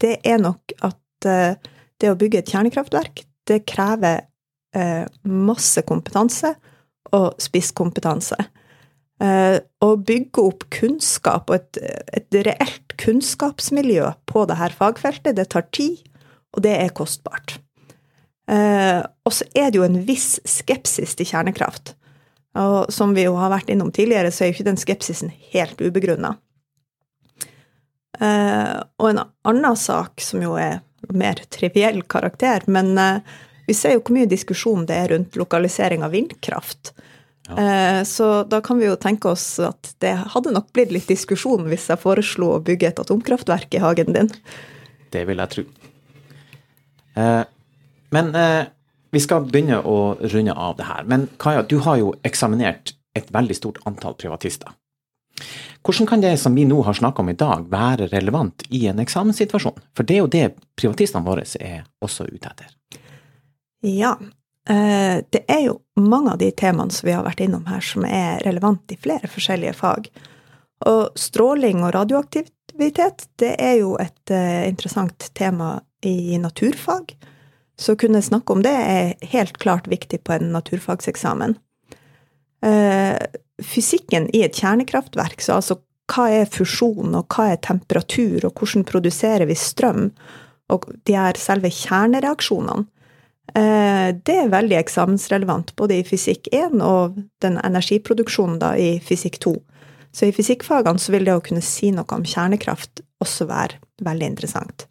det 0.00 0.16
er 0.24 0.40
nok 0.40 0.74
at 0.86 1.28
eh, 1.28 1.58
det 2.00 2.10
å 2.10 2.18
bygge 2.18 2.40
et 2.40 2.52
kjernekraftverk, 2.52 3.24
det 3.48 3.64
krever 3.68 4.24
eh, 4.76 5.04
masse 5.28 5.84
kompetanse 5.88 6.54
og 7.16 7.34
spisskompetanse. 7.42 8.38
Eh, 9.20 9.58
å 9.84 9.88
bygge 10.00 10.42
opp 10.48 10.62
kunnskap 10.72 11.50
og 11.52 11.58
et, 11.58 11.78
et, 12.16 12.36
reelt 12.46 12.94
kunnskapsmiljø 13.00 14.06
på 14.30 14.44
dette 14.48 14.70
fagfeltet, 14.78 15.36
det 15.36 15.50
tar 15.52 15.66
tid, 15.76 15.98
og 16.56 16.64
det 16.64 16.72
er 16.78 16.94
kostbart. 16.96 17.58
Eh, 18.48 19.00
og 19.04 19.34
så 19.36 19.44
er 19.52 19.68
det 19.68 19.80
jo 19.80 19.84
en 19.84 20.00
viss 20.08 20.38
skepsis 20.48 21.12
til 21.18 21.28
kjernekraft. 21.28 21.94
Og 22.60 22.88
som 22.90 23.12
vi 23.14 23.26
jo 23.26 23.36
har 23.38 23.52
vært 23.52 23.68
innom 23.70 23.92
tidligere, 23.94 24.32
så 24.32 24.42
er 24.42 24.50
jo 24.50 24.56
ikke 24.56 24.70
den 24.70 24.80
skepsisen 24.80 25.34
helt 25.52 25.84
ubegrunna. 25.84 26.32
Eh, 28.20 28.80
og 28.80 29.10
en 29.12 29.22
annen 29.52 29.78
sak 29.78 30.24
som 30.24 30.40
jo 30.42 30.56
er 30.60 30.80
mer 31.12 31.44
triviell 31.52 32.00
karakter, 32.08 32.64
men 32.72 32.96
vi 33.68 33.76
ser 33.76 33.94
jo 33.94 34.02
hvor 34.02 34.16
mye 34.16 34.28
diskusjon 34.28 34.88
det 34.88 34.96
er 34.96 35.12
rundt 35.12 35.36
lokalisering 35.38 36.04
av 36.06 36.16
vindkraft. 36.16 36.92
Ja. 37.48 37.56
Eh, 37.56 38.02
så 38.06 38.42
da 38.46 38.60
kan 38.64 38.78
vi 38.78 38.86
jo 38.86 38.98
tenke 39.00 39.32
oss 39.32 39.58
at 39.64 39.94
det 40.04 40.12
hadde 40.34 40.52
nok 40.54 40.68
blitt 40.76 40.92
litt 40.94 41.08
diskusjon 41.10 41.66
hvis 41.70 41.88
jeg 41.90 42.02
foreslo 42.02 42.54
å 42.54 42.64
bygge 42.64 42.92
et 42.92 43.00
atomkraftverk 43.02 43.74
i 43.74 43.82
hagen 43.82 44.12
din. 44.16 44.28
Det 45.10 45.24
vil 45.26 45.42
jeg 45.42 45.54
tro. 45.54 45.64
Eh, 47.18 47.42
men 48.14 48.34
eh, 48.38 48.62
vi 49.10 49.22
skal 49.22 49.46
begynne 49.48 49.80
å 49.82 49.96
runde 50.20 50.54
av 50.54 50.76
det 50.78 50.86
her. 50.86 51.06
Men 51.10 51.26
Kaja, 51.42 51.64
du 51.66 51.80
har 51.86 51.98
jo 51.98 52.14
eksaminert 52.26 52.94
et 53.18 53.32
veldig 53.34 53.56
stort 53.58 53.80
antall 53.88 54.14
privatister. 54.18 54.70
Hvordan 55.86 56.06
kan 56.06 56.20
det 56.20 56.34
som 56.40 56.54
vi 56.54 56.66
nå 56.68 56.82
har 56.84 56.94
snakka 56.94 57.22
om 57.22 57.30
i 57.32 57.38
dag, 57.38 57.64
være 57.72 58.10
relevant 58.12 58.66
i 58.68 58.84
en 58.90 59.00
eksamenssituasjon? 59.00 59.78
For 59.96 60.06
det 60.06 60.18
er 60.18 60.20
jo 60.20 60.30
det 60.30 60.44
privatistene 60.78 61.24
våre 61.24 61.46
er 61.58 61.86
også 62.04 62.28
ute 62.28 62.52
etter. 62.52 62.74
Ja. 63.86 64.18
Eh, 64.68 65.22
det 65.30 65.44
er 65.48 65.62
jo 65.64 65.78
mange 66.00 66.34
av 66.34 66.40
de 66.40 66.50
temaene 66.52 66.92
som 66.92 67.08
vi 67.08 67.14
har 67.16 67.24
vært 67.24 67.40
innom 67.44 67.66
her, 67.70 67.80
som 67.84 68.04
er 68.04 68.42
relevant 68.44 68.92
i 68.92 68.98
flere 69.00 69.30
forskjellige 69.30 69.76
fag. 69.78 70.10
Og 70.88 71.18
stråling 71.18 71.82
og 71.84 71.94
radioaktivitet, 71.96 73.26
det 73.40 73.54
er 73.60 73.80
jo 73.82 73.96
et 74.00 74.32
uh, 74.32 74.64
interessant 74.64 75.26
tema 75.36 75.74
i 76.08 76.38
naturfag. 76.40 77.12
Så 77.76 77.92
å 77.92 78.00
kunne 78.00 78.22
snakke 78.24 78.54
om 78.54 78.62
det 78.64 78.72
er 78.72 79.28
helt 79.32 79.58
klart 79.60 79.90
viktig 79.92 80.22
på 80.24 80.38
en 80.38 80.48
naturfagseksamen. 80.54 81.58
Uh, 82.64 83.20
fysikken 83.60 84.30
i 84.36 84.40
et 84.46 84.56
kjernekraftverk, 84.56 85.44
så 85.44 85.58
altså 85.58 85.76
hva 86.10 86.30
er 86.40 86.48
fusjon, 86.48 87.12
og 87.12 87.28
hva 87.28 87.50
er 87.52 87.60
temperatur, 87.64 88.48
og 88.48 88.56
hvordan 88.56 88.86
produserer 88.88 89.44
vi 89.48 89.58
strøm, 89.58 90.08
og 90.72 90.88
de 91.04 91.16
her 91.18 91.36
selve 91.38 91.68
kjernereaksjonene, 91.74 92.88
det 93.54 94.34
er 94.36 94.52
veldig 94.52 94.76
eksamensrelevant 94.78 95.72
både 95.78 95.96
i 95.98 96.04
fysikk 96.06 96.48
1 96.54 96.78
og 96.86 97.16
den 97.42 97.56
energiproduksjonen 97.58 98.60
da 98.62 98.74
i 98.78 98.92
fysikk 99.02 99.40
2. 99.42 99.54
Så 100.12 100.26
i 100.26 100.34
fysikkfagene 100.34 100.98
så 100.98 101.14
vil 101.14 101.26
det 101.26 101.36
å 101.36 101.42
kunne 101.44 101.62
si 101.64 101.90
noe 101.94 102.06
om 102.14 102.26
kjernekraft 102.26 103.02
også 103.22 103.46
være 103.50 103.78
veldig 104.06 104.32
interessant. 104.32 104.86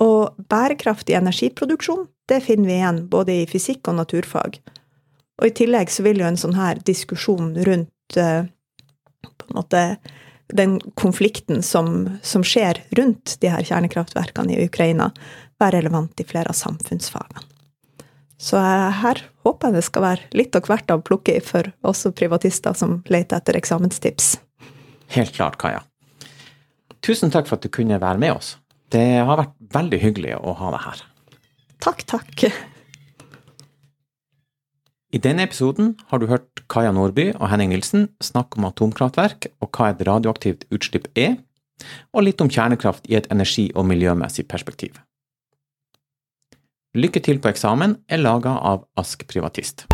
Og 0.00 0.36
bærekraftig 0.50 1.16
energiproduksjon, 1.18 2.06
det 2.28 2.42
finner 2.44 2.70
vi 2.70 2.78
igjen 2.78 3.02
både 3.12 3.40
i 3.42 3.48
fysikk 3.50 3.90
og 3.90 3.98
naturfag. 4.00 4.60
Og 5.40 5.48
i 5.48 5.54
tillegg 5.56 5.92
så 5.92 6.04
vil 6.04 6.20
jo 6.20 6.28
en 6.28 6.40
sånn 6.40 6.56
her 6.56 6.80
diskusjon 6.86 7.52
rundt 7.66 8.20
uh, 8.20 8.44
på 9.24 9.48
en 9.48 9.56
måte 9.56 9.84
den 10.56 10.78
konflikten 10.98 11.62
som, 11.62 12.08
som, 12.22 12.44
skjer 12.44 12.82
rundt 12.98 13.36
de 13.40 13.52
her 13.52 13.64
kjernekraftverkene 13.64 14.56
i 14.56 14.66
Ukraina, 14.66 15.10
være 15.60 15.78
relevant 15.78 16.20
i 16.20 16.26
flere 16.26 16.50
av 16.50 16.58
samfunnsfagene. 16.58 17.46
Så 18.40 18.56
her 18.56 19.20
håper 19.44 19.68
jeg 19.68 19.76
det 19.76 19.84
skal 19.84 20.04
være 20.06 20.28
litt 20.38 20.56
av 20.56 20.64
hvert 20.64 20.92
å 20.94 21.02
plukke 21.04 21.36
i 21.36 21.44
for 21.44 21.68
også 21.84 22.14
privatister 22.16 22.76
som 22.76 23.02
leter 23.12 23.36
etter 23.36 23.58
eksamenstips. 23.60 24.38
Helt 25.12 25.34
klart, 25.36 25.58
Kaja. 25.60 25.82
Tusen 27.04 27.32
takk 27.32 27.48
for 27.48 27.58
at 27.58 27.66
du 27.66 27.72
kunne 27.72 28.00
være 28.00 28.20
med 28.20 28.32
oss. 28.32 28.54
Det 28.90 29.20
har 29.26 29.38
vært 29.38 29.56
veldig 29.74 30.00
hyggelig 30.02 30.36
å 30.40 30.54
ha 30.56 30.72
deg 30.74 30.86
her. 30.86 31.02
Takk, 31.84 32.04
takk. 32.08 32.46
I 35.10 35.18
denne 35.18 35.44
episoden 35.44 35.94
har 36.10 36.22
du 36.22 36.28
hørt 36.30 36.62
Kaja 36.70 36.92
Nordby 36.94 37.30
og 37.34 37.48
Henning 37.50 37.72
Nilsen 37.74 38.08
snakke 38.22 38.60
om 38.60 38.68
atomkraftverk 38.68 39.50
og 39.58 39.70
hva 39.74 39.90
et 39.90 40.02
radioaktivt 40.06 40.68
utslipp 40.70 41.08
er, 41.18 41.36
og 42.14 42.24
litt 42.28 42.40
om 42.44 42.50
kjernekraft 42.52 43.08
i 43.10 43.16
et 43.18 43.28
energi- 43.32 43.72
og 43.74 43.88
miljømessig 43.88 44.46
perspektiv. 44.48 45.00
Lykke 46.98 47.20
til 47.22 47.38
på 47.38 47.46
eksamen 47.52 47.92
er 48.10 48.18
laga 48.18 48.56
av 48.66 48.80
Ask 48.98 49.22
Privatist. 49.30 49.84